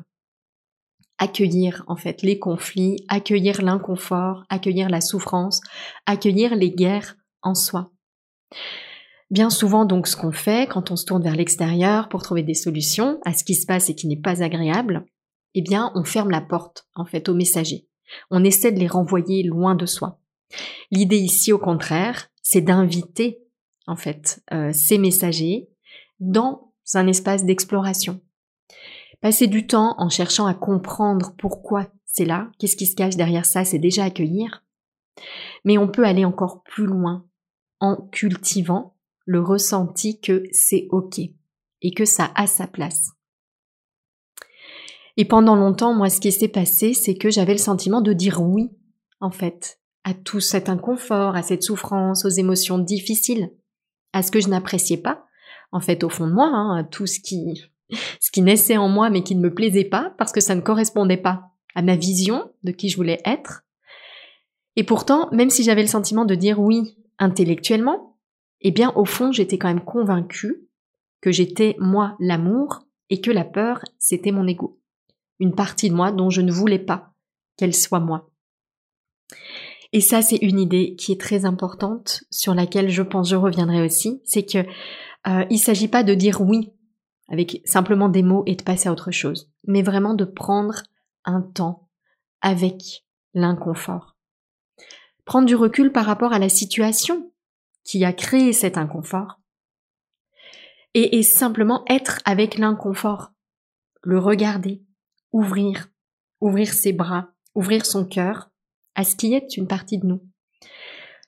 accueillir 1.19 1.83
en 1.88 1.95
fait 1.95 2.21
les 2.21 2.39
conflits, 2.39 3.05
accueillir 3.07 3.62
l'inconfort, 3.62 4.43
accueillir 4.49 4.89
la 4.89 4.99
souffrance, 4.99 5.62
accueillir 6.05 6.55
les 6.55 6.71
guerres 6.71 7.15
en 7.41 7.55
soi. 7.55 7.91
Bien 9.29 9.49
souvent 9.49 9.86
donc 9.86 10.07
ce 10.07 10.17
qu'on 10.17 10.31
fait 10.31 10.67
quand 10.69 10.91
on 10.91 10.95
se 10.95 11.05
tourne 11.05 11.23
vers 11.23 11.36
l'extérieur 11.36 12.09
pour 12.09 12.23
trouver 12.23 12.43
des 12.43 12.53
solutions 12.53 13.19
à 13.25 13.33
ce 13.33 13.43
qui 13.43 13.55
se 13.55 13.65
passe 13.65 13.89
et 13.89 13.95
qui 13.95 14.07
n'est 14.07 14.17
pas 14.17 14.43
agréable, 14.43 15.05
eh 15.53 15.62
bien 15.62 15.91
on 15.95 16.03
ferme 16.03 16.29
la 16.29 16.41
porte 16.41 16.88
en 16.93 17.05
fait 17.05 17.29
aux 17.29 17.36
messagers. 17.36 17.88
On 18.29 18.43
essaie 18.43 18.71
de 18.71 18.79
les 18.79 18.88
renvoyer 18.88 19.43
loin 19.43 19.75
de 19.75 19.86
soi. 19.86 20.19
L'idée 20.91 21.17
ici 21.17 21.51
au 21.53 21.57
contraire, 21.57 22.29
c'est 22.43 22.62
d'inviter 22.62 23.43
en 23.88 23.95
fait 23.95 24.43
euh, 24.53 24.71
ces 24.71 24.99
messagers 24.99 25.67
dans 26.19 26.71
un 26.93 27.08
espace 27.08 27.43
d'exploration, 27.43 28.21
Passer 29.23 29.47
du 29.47 29.65
temps 29.65 29.95
en 29.99 30.10
cherchant 30.10 30.47
à 30.47 30.53
comprendre 30.53 31.34
pourquoi 31.38 31.88
c'est 32.03 32.25
là, 32.25 32.51
qu'est-ce 32.60 32.75
qui 32.75 32.88
se 32.88 32.93
cache 32.93 33.15
derrière 33.15 33.45
ça, 33.45 33.63
c'est 33.63 33.79
déjà 33.79 34.03
accueillir. 34.03 34.65
Mais 35.63 35.77
on 35.77 35.88
peut 35.88 36.03
aller 36.03 36.25
encore 36.25 36.62
plus 36.63 36.86
loin 36.86 37.25
en 37.79 37.95
cultivant 38.12 38.97
le 39.25 39.39
ressenti 39.39 40.19
que 40.19 40.43
c'est 40.51 40.88
OK 40.89 41.19
et 41.19 41.91
que 41.91 42.03
ça 42.03 42.34
a 42.36 42.47
sa 42.47 42.67
place. 42.67 43.12
Et 45.15 45.23
pendant 45.23 45.56
longtemps, 45.56 45.93
moi, 45.93 46.10
ce 46.10 46.19
qui 46.19 46.34
s'est 46.34 46.49
passé, 46.49 46.93
c'est 46.93 47.15
que 47.15 47.29
j'avais 47.29 47.53
le 47.53 47.60
sentiment 47.60 48.01
de 48.01 48.12
dire 48.12 48.41
oui, 48.41 48.71
en 49.21 49.32
fait, 49.32 49.79
à 50.03 50.13
tout 50.13 50.39
cet 50.39 50.69
inconfort, 50.69 51.35
à 51.35 51.43
cette 51.43 51.63
souffrance, 51.63 52.25
aux 52.25 52.29
émotions 52.29 52.77
difficiles, 52.77 53.51
à 54.11 54.21
ce 54.21 54.31
que 54.31 54.39
je 54.39 54.49
n'appréciais 54.49 54.97
pas, 54.97 55.25
en 55.71 55.79
fait, 55.79 56.03
au 56.03 56.09
fond 56.09 56.27
de 56.27 56.33
moi, 56.33 56.47
hein, 56.47 56.77
à 56.77 56.83
tout 56.83 57.07
ce 57.07 57.19
qui 57.19 57.63
ce 58.19 58.31
qui 58.31 58.41
naissait 58.41 58.77
en 58.77 58.89
moi 58.89 59.09
mais 59.09 59.23
qui 59.23 59.35
ne 59.35 59.41
me 59.41 59.53
plaisait 59.53 59.85
pas 59.85 60.13
parce 60.17 60.31
que 60.31 60.41
ça 60.41 60.55
ne 60.55 60.61
correspondait 60.61 61.17
pas 61.17 61.51
à 61.75 61.81
ma 61.81 61.95
vision 61.95 62.51
de 62.63 62.71
qui 62.71 62.89
je 62.89 62.95
voulais 62.95 63.21
être. 63.25 63.63
Et 64.75 64.83
pourtant, 64.83 65.29
même 65.31 65.49
si 65.49 65.63
j'avais 65.63 65.81
le 65.81 65.87
sentiment 65.87 66.25
de 66.25 66.35
dire 66.35 66.59
oui 66.59 66.97
intellectuellement, 67.19 68.17
eh 68.61 68.71
bien 68.71 68.91
au 68.95 69.05
fond 69.05 69.31
j'étais 69.31 69.57
quand 69.57 69.67
même 69.67 69.83
convaincue 69.83 70.67
que 71.21 71.31
j'étais 71.31 71.75
moi 71.79 72.15
l'amour 72.19 72.81
et 73.09 73.21
que 73.21 73.31
la 73.31 73.45
peur 73.45 73.83
c'était 73.99 74.31
mon 74.31 74.47
ego. 74.47 74.79
Une 75.39 75.55
partie 75.55 75.89
de 75.89 75.95
moi 75.95 76.11
dont 76.11 76.29
je 76.29 76.41
ne 76.41 76.51
voulais 76.51 76.79
pas 76.79 77.13
qu'elle 77.57 77.75
soit 77.75 77.99
moi. 77.99 78.29
Et 79.93 80.01
ça 80.01 80.23
c'est 80.23 80.38
une 80.38 80.60
idée 80.60 80.95
qui 80.95 81.12
est 81.12 81.21
très 81.21 81.45
importante 81.45 82.23
sur 82.32 82.56
laquelle 82.56 82.89
je 82.89 83.03
pense 83.03 83.29
je 83.29 83.36
reviendrai 83.36 83.86
aussi, 83.86 84.21
c'est 84.25 84.43
que 84.43 84.65
euh, 85.27 85.45
il 85.51 85.60
s'agit 85.60 85.88
pas 85.88 86.03
de 86.03 86.15
dire 86.15 86.41
oui 86.41 86.73
avec 87.29 87.62
simplement 87.63 88.10
des 88.10 88.23
mots 88.23 88.43
et 88.47 88.56
de 88.56 88.63
passer 88.63 88.89
à 88.89 88.91
autre 88.91 89.12
chose, 89.12 89.51
mais 89.65 89.84
vraiment 89.84 90.15
de 90.15 90.25
prendre 90.25 90.82
un 91.23 91.41
temps 91.41 91.88
avec 92.41 93.06
l'inconfort. 93.34 94.17
Prendre 95.25 95.47
du 95.47 95.56
recul 95.56 95.91
par 95.91 96.06
rapport 96.06 96.34
à 96.34 96.39
la 96.39 96.49
situation 96.49 97.32
qui 97.86 98.03
a 98.03 98.13
créé 98.13 98.51
cet 98.51 98.77
inconfort 98.77 99.39
et, 100.95 101.17
et 101.17 101.23
simplement 101.23 101.84
être 101.88 102.19
avec 102.25 102.58
l'inconfort, 102.58 103.32
le 104.01 104.19
regarder, 104.19 104.84
ouvrir, 105.32 105.88
ouvrir 106.41 106.73
ses 106.73 106.93
bras, 106.93 107.29
ouvrir 107.56 107.86
son 107.86 108.06
cœur 108.06 108.49
à 108.95 109.03
ce 109.03 109.15
qui 109.15 109.34
est 109.34 109.58
une 109.58 109.67
partie 109.67 109.97
de 109.97 110.06
nous. 110.06 110.21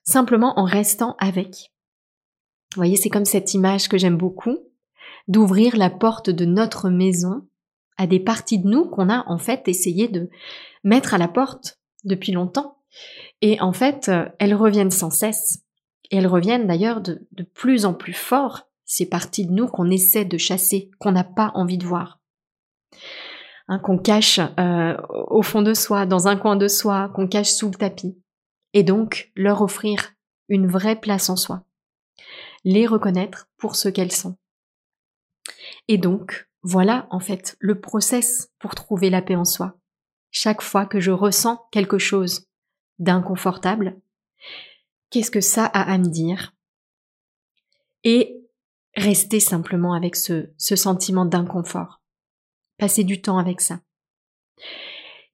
Simplement 0.04 0.60
en 0.60 0.66
restant 0.66 1.16
avec. 1.20 1.72
Vous 2.74 2.80
voyez, 2.80 2.96
c'est 2.96 3.10
comme 3.10 3.26
cette 3.26 3.54
image 3.54 3.88
que 3.88 3.98
j'aime 3.98 4.18
beaucoup 4.18 4.58
d'ouvrir 5.28 5.78
la 5.78 5.90
porte 5.90 6.30
de 6.30 6.46
notre 6.46 6.90
maison 6.90 7.48
à 7.98 8.08
des 8.08 8.20
parties 8.20 8.60
de 8.60 8.68
nous 8.68 8.86
qu'on 8.90 9.10
a 9.10 9.24
en 9.28 9.38
fait 9.38 9.68
essayé 9.68 10.08
de 10.08 10.30
mettre 10.84 11.14
à 11.14 11.18
la 11.18 11.28
porte 11.28 11.80
depuis 12.04 12.32
longtemps. 12.32 12.78
Et 13.42 13.60
en 13.62 13.74
fait, 13.74 14.10
euh, 14.10 14.26
elles 14.40 14.56
reviennent 14.56 14.92
sans 14.92 15.10
cesse. 15.10 15.64
Et 16.12 16.18
elles 16.18 16.28
reviennent 16.28 16.68
d'ailleurs 16.68 17.02
de, 17.02 17.28
de 17.32 17.44
plus 17.44 17.86
en 17.86 17.94
plus 17.94 18.14
fort, 18.14 18.70
ces 18.86 19.08
parties 19.08 19.46
de 19.46 19.52
nous 19.52 19.68
qu'on 19.68 19.90
essaie 19.90 20.26
de 20.26 20.38
chasser, 20.38 20.92
qu'on 21.00 21.14
n'a 21.14 21.24
pas 21.24 21.52
envie 21.56 21.80
de 21.80 21.86
voir. 21.86 22.20
Hein, 23.68 23.80
qu'on 23.80 23.98
cache 23.98 24.40
euh, 24.60 24.96
au 25.10 25.42
fond 25.42 25.64
de 25.64 25.74
soi, 25.74 26.06
dans 26.06 26.28
un 26.28 26.38
coin 26.38 26.56
de 26.56 26.68
soi, 26.68 27.10
qu'on 27.16 27.28
cache 27.28 27.52
sous 27.52 27.70
le 27.70 27.76
tapis. 27.76 28.16
Et 28.74 28.84
donc 28.84 29.32
leur 29.36 29.62
offrir 29.62 30.14
une 30.50 30.68
vraie 30.68 31.00
place 31.00 31.30
en 31.30 31.36
soi. 31.36 31.64
Les 32.64 32.86
reconnaître 32.86 33.50
pour 33.58 33.76
ce 33.76 33.90
qu'elles 33.90 34.12
sont. 34.12 34.38
Et 35.88 35.98
donc, 35.98 36.48
voilà 36.62 37.08
en 37.10 37.20
fait 37.20 37.56
le 37.60 37.80
process 37.80 38.52
pour 38.60 38.76
trouver 38.76 39.10
la 39.10 39.22
paix 39.22 39.36
en 39.36 39.46
soi. 39.46 39.78
Chaque 40.30 40.62
fois 40.62 40.86
que 40.86 41.00
je 41.00 41.12
ressens 41.12 41.60
quelque 41.72 41.98
chose 41.98 42.48
d'inconfortable, 43.00 44.00
qu'est-ce 45.10 45.32
que 45.32 45.42
ça 45.42 45.66
a 45.66 45.82
à 45.82 45.98
me 45.98 46.10
dire? 46.10 46.54
Et 48.04 48.38
rester 48.96 49.40
simplement 49.40 49.94
avec 49.94 50.16
ce, 50.16 50.50
ce 50.58 50.76
sentiment 50.76 51.26
d'inconfort. 51.26 52.02
Passer 52.78 53.04
du 53.04 53.22
temps 53.22 53.38
avec 53.38 53.62
ça. 53.62 53.80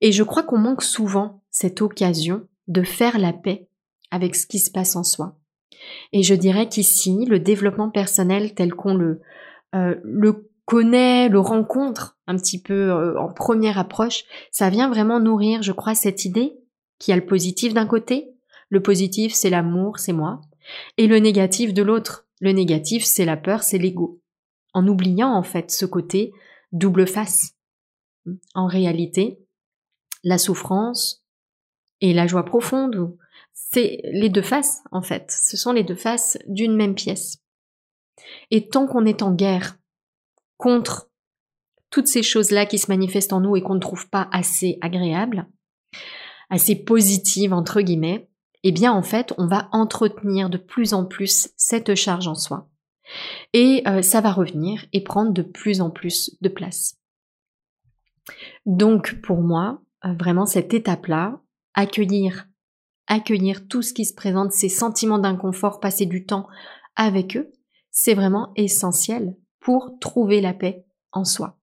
Et 0.00 0.12
je 0.12 0.22
crois 0.22 0.42
qu'on 0.42 0.58
manque 0.58 0.82
souvent 0.82 1.42
cette 1.50 1.82
occasion 1.82 2.46
de 2.68 2.82
faire 2.82 3.18
la 3.18 3.32
paix 3.32 3.68
avec 4.10 4.34
ce 4.34 4.46
qui 4.46 4.58
se 4.58 4.70
passe 4.70 4.96
en 4.96 5.04
soi. 5.04 5.36
Et 6.12 6.22
je 6.22 6.34
dirais 6.34 6.68
qu'ici, 6.68 7.24
le 7.26 7.38
développement 7.38 7.90
personnel 7.90 8.54
tel 8.54 8.74
qu'on 8.74 8.94
le, 8.94 9.20
euh, 9.74 9.96
le 10.04 10.50
connaît, 10.64 11.28
le 11.28 11.40
rencontre 11.40 12.18
un 12.26 12.36
petit 12.36 12.60
peu 12.60 12.90
euh, 12.90 13.18
en 13.18 13.32
première 13.32 13.78
approche, 13.78 14.24
ça 14.50 14.70
vient 14.70 14.88
vraiment 14.88 15.20
nourrir, 15.20 15.62
je 15.62 15.72
crois, 15.72 15.94
cette 15.94 16.24
idée 16.24 16.54
qui 16.98 17.12
a 17.12 17.16
le 17.16 17.26
positif 17.26 17.74
d'un 17.74 17.86
côté. 17.86 18.28
Le 18.68 18.80
positif, 18.80 19.34
c'est 19.34 19.50
l'amour, 19.50 19.98
c'est 19.98 20.12
moi. 20.12 20.40
Et 20.96 21.06
le 21.06 21.18
négatif 21.18 21.74
de 21.74 21.82
l'autre. 21.82 22.26
Le 22.40 22.52
négatif, 22.52 23.04
c'est 23.04 23.24
la 23.24 23.36
peur, 23.36 23.62
c'est 23.62 23.78
l'ego. 23.78 24.20
En 24.72 24.86
oubliant, 24.88 25.32
en 25.32 25.42
fait, 25.42 25.70
ce 25.70 25.84
côté 25.84 26.32
double 26.72 27.06
face. 27.06 27.54
En 28.54 28.66
réalité, 28.66 29.38
la 30.24 30.38
souffrance 30.38 31.24
et 32.00 32.12
la 32.12 32.26
joie 32.26 32.44
profonde, 32.44 33.16
c'est 33.52 34.00
les 34.04 34.28
deux 34.28 34.42
faces, 34.42 34.82
en 34.90 35.02
fait. 35.02 35.30
Ce 35.30 35.56
sont 35.56 35.72
les 35.72 35.84
deux 35.84 35.96
faces 35.96 36.38
d'une 36.46 36.74
même 36.74 36.94
pièce. 36.94 37.38
Et 38.50 38.68
tant 38.68 38.86
qu'on 38.86 39.06
est 39.06 39.22
en 39.22 39.32
guerre 39.32 39.78
contre 40.56 41.10
toutes 41.90 42.08
ces 42.08 42.22
choses-là 42.22 42.66
qui 42.66 42.78
se 42.78 42.90
manifestent 42.90 43.32
en 43.32 43.40
nous 43.40 43.56
et 43.56 43.62
qu'on 43.62 43.74
ne 43.74 43.80
trouve 43.80 44.08
pas 44.08 44.28
assez 44.32 44.78
agréables, 44.80 45.46
assez 46.50 46.76
positives 46.76 47.52
entre 47.52 47.80
guillemets, 47.80 48.28
eh 48.62 48.72
bien 48.72 48.92
en 48.92 49.02
fait, 49.02 49.34
on 49.38 49.46
va 49.46 49.68
entretenir 49.72 50.48
de 50.48 50.58
plus 50.58 50.94
en 50.94 51.04
plus 51.04 51.48
cette 51.56 51.94
charge 51.94 52.28
en 52.28 52.34
soi. 52.34 52.68
Et 53.52 53.82
euh, 53.86 54.02
ça 54.02 54.20
va 54.20 54.32
revenir 54.32 54.86
et 54.92 55.02
prendre 55.02 55.32
de 55.32 55.42
plus 55.42 55.80
en 55.80 55.90
plus 55.90 56.36
de 56.40 56.48
place. 56.48 56.98
Donc 58.66 59.20
pour 59.22 59.40
moi, 59.40 59.82
euh, 60.04 60.12
vraiment 60.14 60.46
cette 60.46 60.74
étape-là, 60.74 61.40
accueillir, 61.74 62.48
accueillir 63.06 63.66
tout 63.68 63.82
ce 63.82 63.92
qui 63.92 64.04
se 64.04 64.14
présente, 64.14 64.52
ces 64.52 64.68
sentiments 64.68 65.18
d'inconfort, 65.18 65.80
passer 65.80 66.06
du 66.06 66.24
temps 66.24 66.46
avec 66.96 67.36
eux, 67.36 67.52
c'est 67.90 68.14
vraiment 68.14 68.52
essentiel 68.56 69.36
pour 69.60 69.98
trouver 70.00 70.40
la 70.40 70.54
paix 70.54 70.84
en 71.12 71.24
soi. 71.24 71.58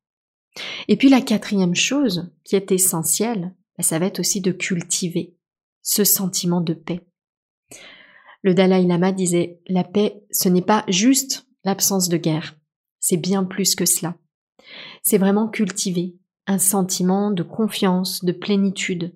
Et 0.88 0.98
puis 0.98 1.10
la 1.10 1.22
quatrième 1.22 1.76
chose 1.76 2.32
qui 2.44 2.56
est 2.56 2.72
essentielle, 2.72 3.56
bah, 3.78 3.84
ça 3.84 4.00
va 4.00 4.06
être 4.06 4.20
aussi 4.20 4.42
de 4.42 4.52
cultiver 4.52 5.36
ce 5.82 6.04
sentiment 6.04 6.62
de 6.62 6.74
paix. 6.74 7.06
Le 8.42 8.54
Dalai 8.54 8.84
Lama 8.84 9.12
disait, 9.12 9.60
la 9.68 9.84
paix, 9.84 10.24
ce 10.32 10.50
n'est 10.50 10.62
pas 10.62 10.86
juste 10.88 11.48
l'absence 11.64 12.08
de 12.10 12.18
guerre, 12.18 12.56
c'est 13.00 13.18
bien 13.18 13.44
plus 13.44 13.76
que 13.76 13.86
cela. 13.86 14.16
C'est 15.04 15.18
vraiment 15.18 15.50
cultiver 15.50 16.16
un 16.48 16.58
sentiment 16.58 17.32
de 17.32 17.44
confiance, 17.44 18.24
de 18.24 18.32
plénitude, 18.32 19.16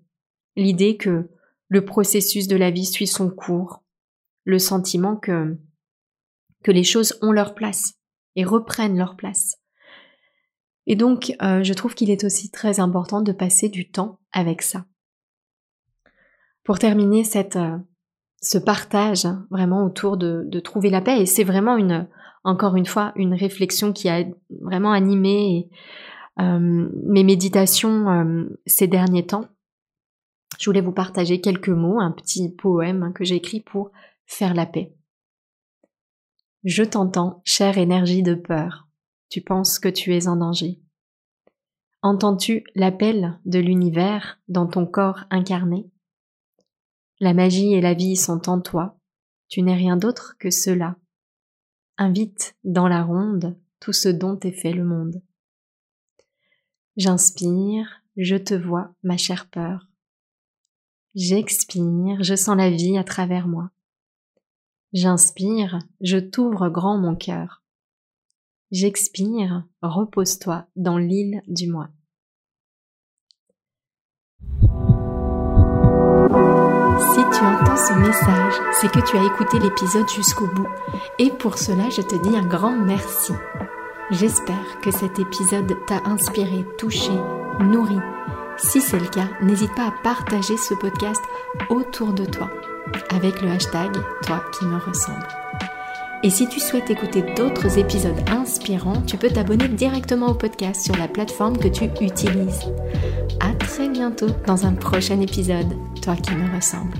l'idée 0.56 0.98
que 0.98 1.30
le 1.68 1.86
processus 1.86 2.48
de 2.48 2.56
la 2.56 2.70
vie 2.70 2.86
suit 2.86 3.08
son 3.08 3.30
cours, 3.30 3.84
le 4.46 4.60
sentiment 4.60 5.16
que 5.16 5.58
que 6.64 6.72
les 6.72 6.84
choses 6.84 7.18
ont 7.22 7.32
leur 7.32 7.54
place 7.54 7.96
et 8.36 8.46
reprennent 8.46 8.98
leur 8.98 9.16
place. 9.16 9.58
Et 10.88 10.96
donc, 10.96 11.34
euh, 11.42 11.64
je 11.64 11.74
trouve 11.74 11.94
qu'il 11.94 12.10
est 12.10 12.24
aussi 12.24 12.50
très 12.50 12.80
important 12.80 13.22
de 13.22 13.32
passer 13.32 13.70
du 13.70 13.90
temps 13.90 14.20
avec 14.32 14.62
ça. 14.62 14.86
Pour 16.64 16.80
terminer 16.80 17.24
cette, 17.24 17.58
euh, 17.58 17.78
ce 18.44 18.58
partage 18.58 19.26
hein, 19.26 19.48
vraiment 19.50 19.86
autour 19.86 20.18
de, 20.18 20.44
de, 20.46 20.60
trouver 20.60 20.90
la 20.90 21.02
paix. 21.02 21.22
Et 21.22 21.26
c'est 21.26 21.44
vraiment 21.44 21.78
une, 21.78 22.08
encore 22.44 22.76
une 22.76 22.86
fois, 22.86 23.14
une 23.16 23.34
réflexion 23.34 23.94
qui 23.94 24.10
a 24.10 24.26
vraiment 24.62 24.92
animé 24.92 25.70
euh, 26.40 26.90
mes 27.06 27.24
méditations 27.24 28.10
euh, 28.10 28.46
ces 28.66 28.88
derniers 28.88 29.26
temps. 29.26 29.46
Je 30.60 30.70
voulais 30.70 30.82
vous 30.82 30.92
partager 30.92 31.42
quelques 31.42 31.70
mots, 31.70 32.00
un 32.00 32.12
petit 32.12 32.50
poème 32.50 33.14
que 33.14 33.24
j'ai 33.24 33.36
écrit 33.36 33.60
pour 33.60 33.92
faire 34.26 34.54
la 34.54 34.66
paix. 34.66 34.94
Je 36.64 36.84
t'entends, 36.84 37.42
chère 37.44 37.78
énergie 37.78 38.24
de 38.24 38.36
peur. 38.36 38.88
Tu 39.30 39.42
penses 39.42 39.80
que 39.80 39.90
tu 39.90 40.16
es 40.16 40.28
en 40.28 40.38
danger. 40.38 40.80
Entends-tu 42.02 42.64
l'appel 42.76 43.40
de 43.46 43.60
l'univers 43.60 44.40
dans 44.48 44.68
ton 44.68 44.86
corps 44.86 45.26
incarné? 45.30 45.90
La 47.20 47.34
magie 47.34 47.74
et 47.74 47.82
la 47.82 47.94
vie 47.94 48.16
sont 48.16 48.50
en 48.50 48.60
toi. 48.60 48.98
Tu 49.48 49.62
n'es 49.62 49.76
rien 49.76 49.98
d'autre 49.98 50.36
que 50.40 50.50
cela. 50.50 50.98
Invite 51.98 52.56
dans 52.64 52.88
la 52.88 53.04
ronde 53.04 53.58
tout 53.80 53.94
ce 53.94 54.10
dont 54.10 54.40
est 54.40 54.52
fait 54.52 54.74
le 54.74 54.84
monde. 54.84 55.22
J'inspire, 56.96 58.02
je 58.18 58.36
te 58.36 58.54
vois, 58.54 58.94
ma 59.04 59.18
chère 59.18 59.50
peur. 59.50 59.88
J'expire, 61.16 62.24
je 62.24 62.36
sens 62.36 62.58
la 62.58 62.70
vie 62.70 62.98
à 62.98 63.04
travers 63.04 63.48
moi. 63.48 63.70
J'inspire, 64.94 65.80
je 66.02 66.18
t'ouvre 66.18 66.70
grand 66.70 66.98
mon 66.98 67.16
cœur. 67.16 67.64
J'expire, 68.72 69.66
repose-toi 69.82 70.68
dans 70.76 70.98
l'île 70.98 71.42
du 71.48 71.68
moi. 71.68 71.90
Si 77.00 77.20
tu 77.38 77.46
entends 77.46 77.76
ce 77.76 77.94
message, 77.94 78.54
c'est 78.74 78.92
que 78.92 79.00
tu 79.00 79.18
as 79.18 79.24
écouté 79.24 79.60
l'épisode 79.60 80.10
jusqu'au 80.10 80.48
bout. 80.48 80.68
Et 81.20 81.30
pour 81.30 81.58
cela, 81.58 81.90
je 81.90 82.02
te 82.02 82.16
dis 82.16 82.36
un 82.36 82.46
grand 82.46 82.76
merci. 82.76 83.34
J'espère 84.12 84.80
que 84.82 84.92
cet 84.92 85.20
épisode 85.20 85.76
t'a 85.88 86.02
inspiré, 86.06 86.66
touché, 86.78 87.14
nourri. 87.60 88.00
Si 88.58 88.82
c'est 88.82 89.00
le 89.00 89.08
cas, 89.08 89.28
n'hésite 89.42 89.74
pas 89.76 89.88
à 89.88 89.94
partager 90.04 90.58
ce 90.58 90.74
podcast 90.76 91.22
autour 91.70 92.14
de 92.14 92.26
toi 92.26 92.50
avec 93.10 93.42
le 93.42 93.50
hashtag 93.50 93.92
Toi 94.26 94.44
qui 94.52 94.66
me 94.66 94.78
ressemble. 94.78 95.28
Et 96.24 96.30
si 96.30 96.48
tu 96.48 96.62
souhaites 96.62 96.90
écouter 96.90 97.22
d'autres 97.36 97.78
épisodes 97.78 98.18
inspirants, 98.30 99.02
tu 99.06 99.18
peux 99.18 99.28
t'abonner 99.28 99.68
directement 99.68 100.28
au 100.28 100.34
podcast 100.34 100.82
sur 100.82 100.96
la 100.96 101.10
plateforme 101.10 101.58
que 101.58 101.68
tu 101.68 101.84
utilises. 102.02 102.62
À 103.42 103.54
très 103.56 103.90
bientôt 103.90 104.30
dans 104.48 104.66
un 104.66 104.74
prochain 104.74 105.20
épisode, 105.20 105.68
Toi 106.02 106.16
qui 106.16 106.34
me 106.34 106.56
ressemble. 106.56 106.98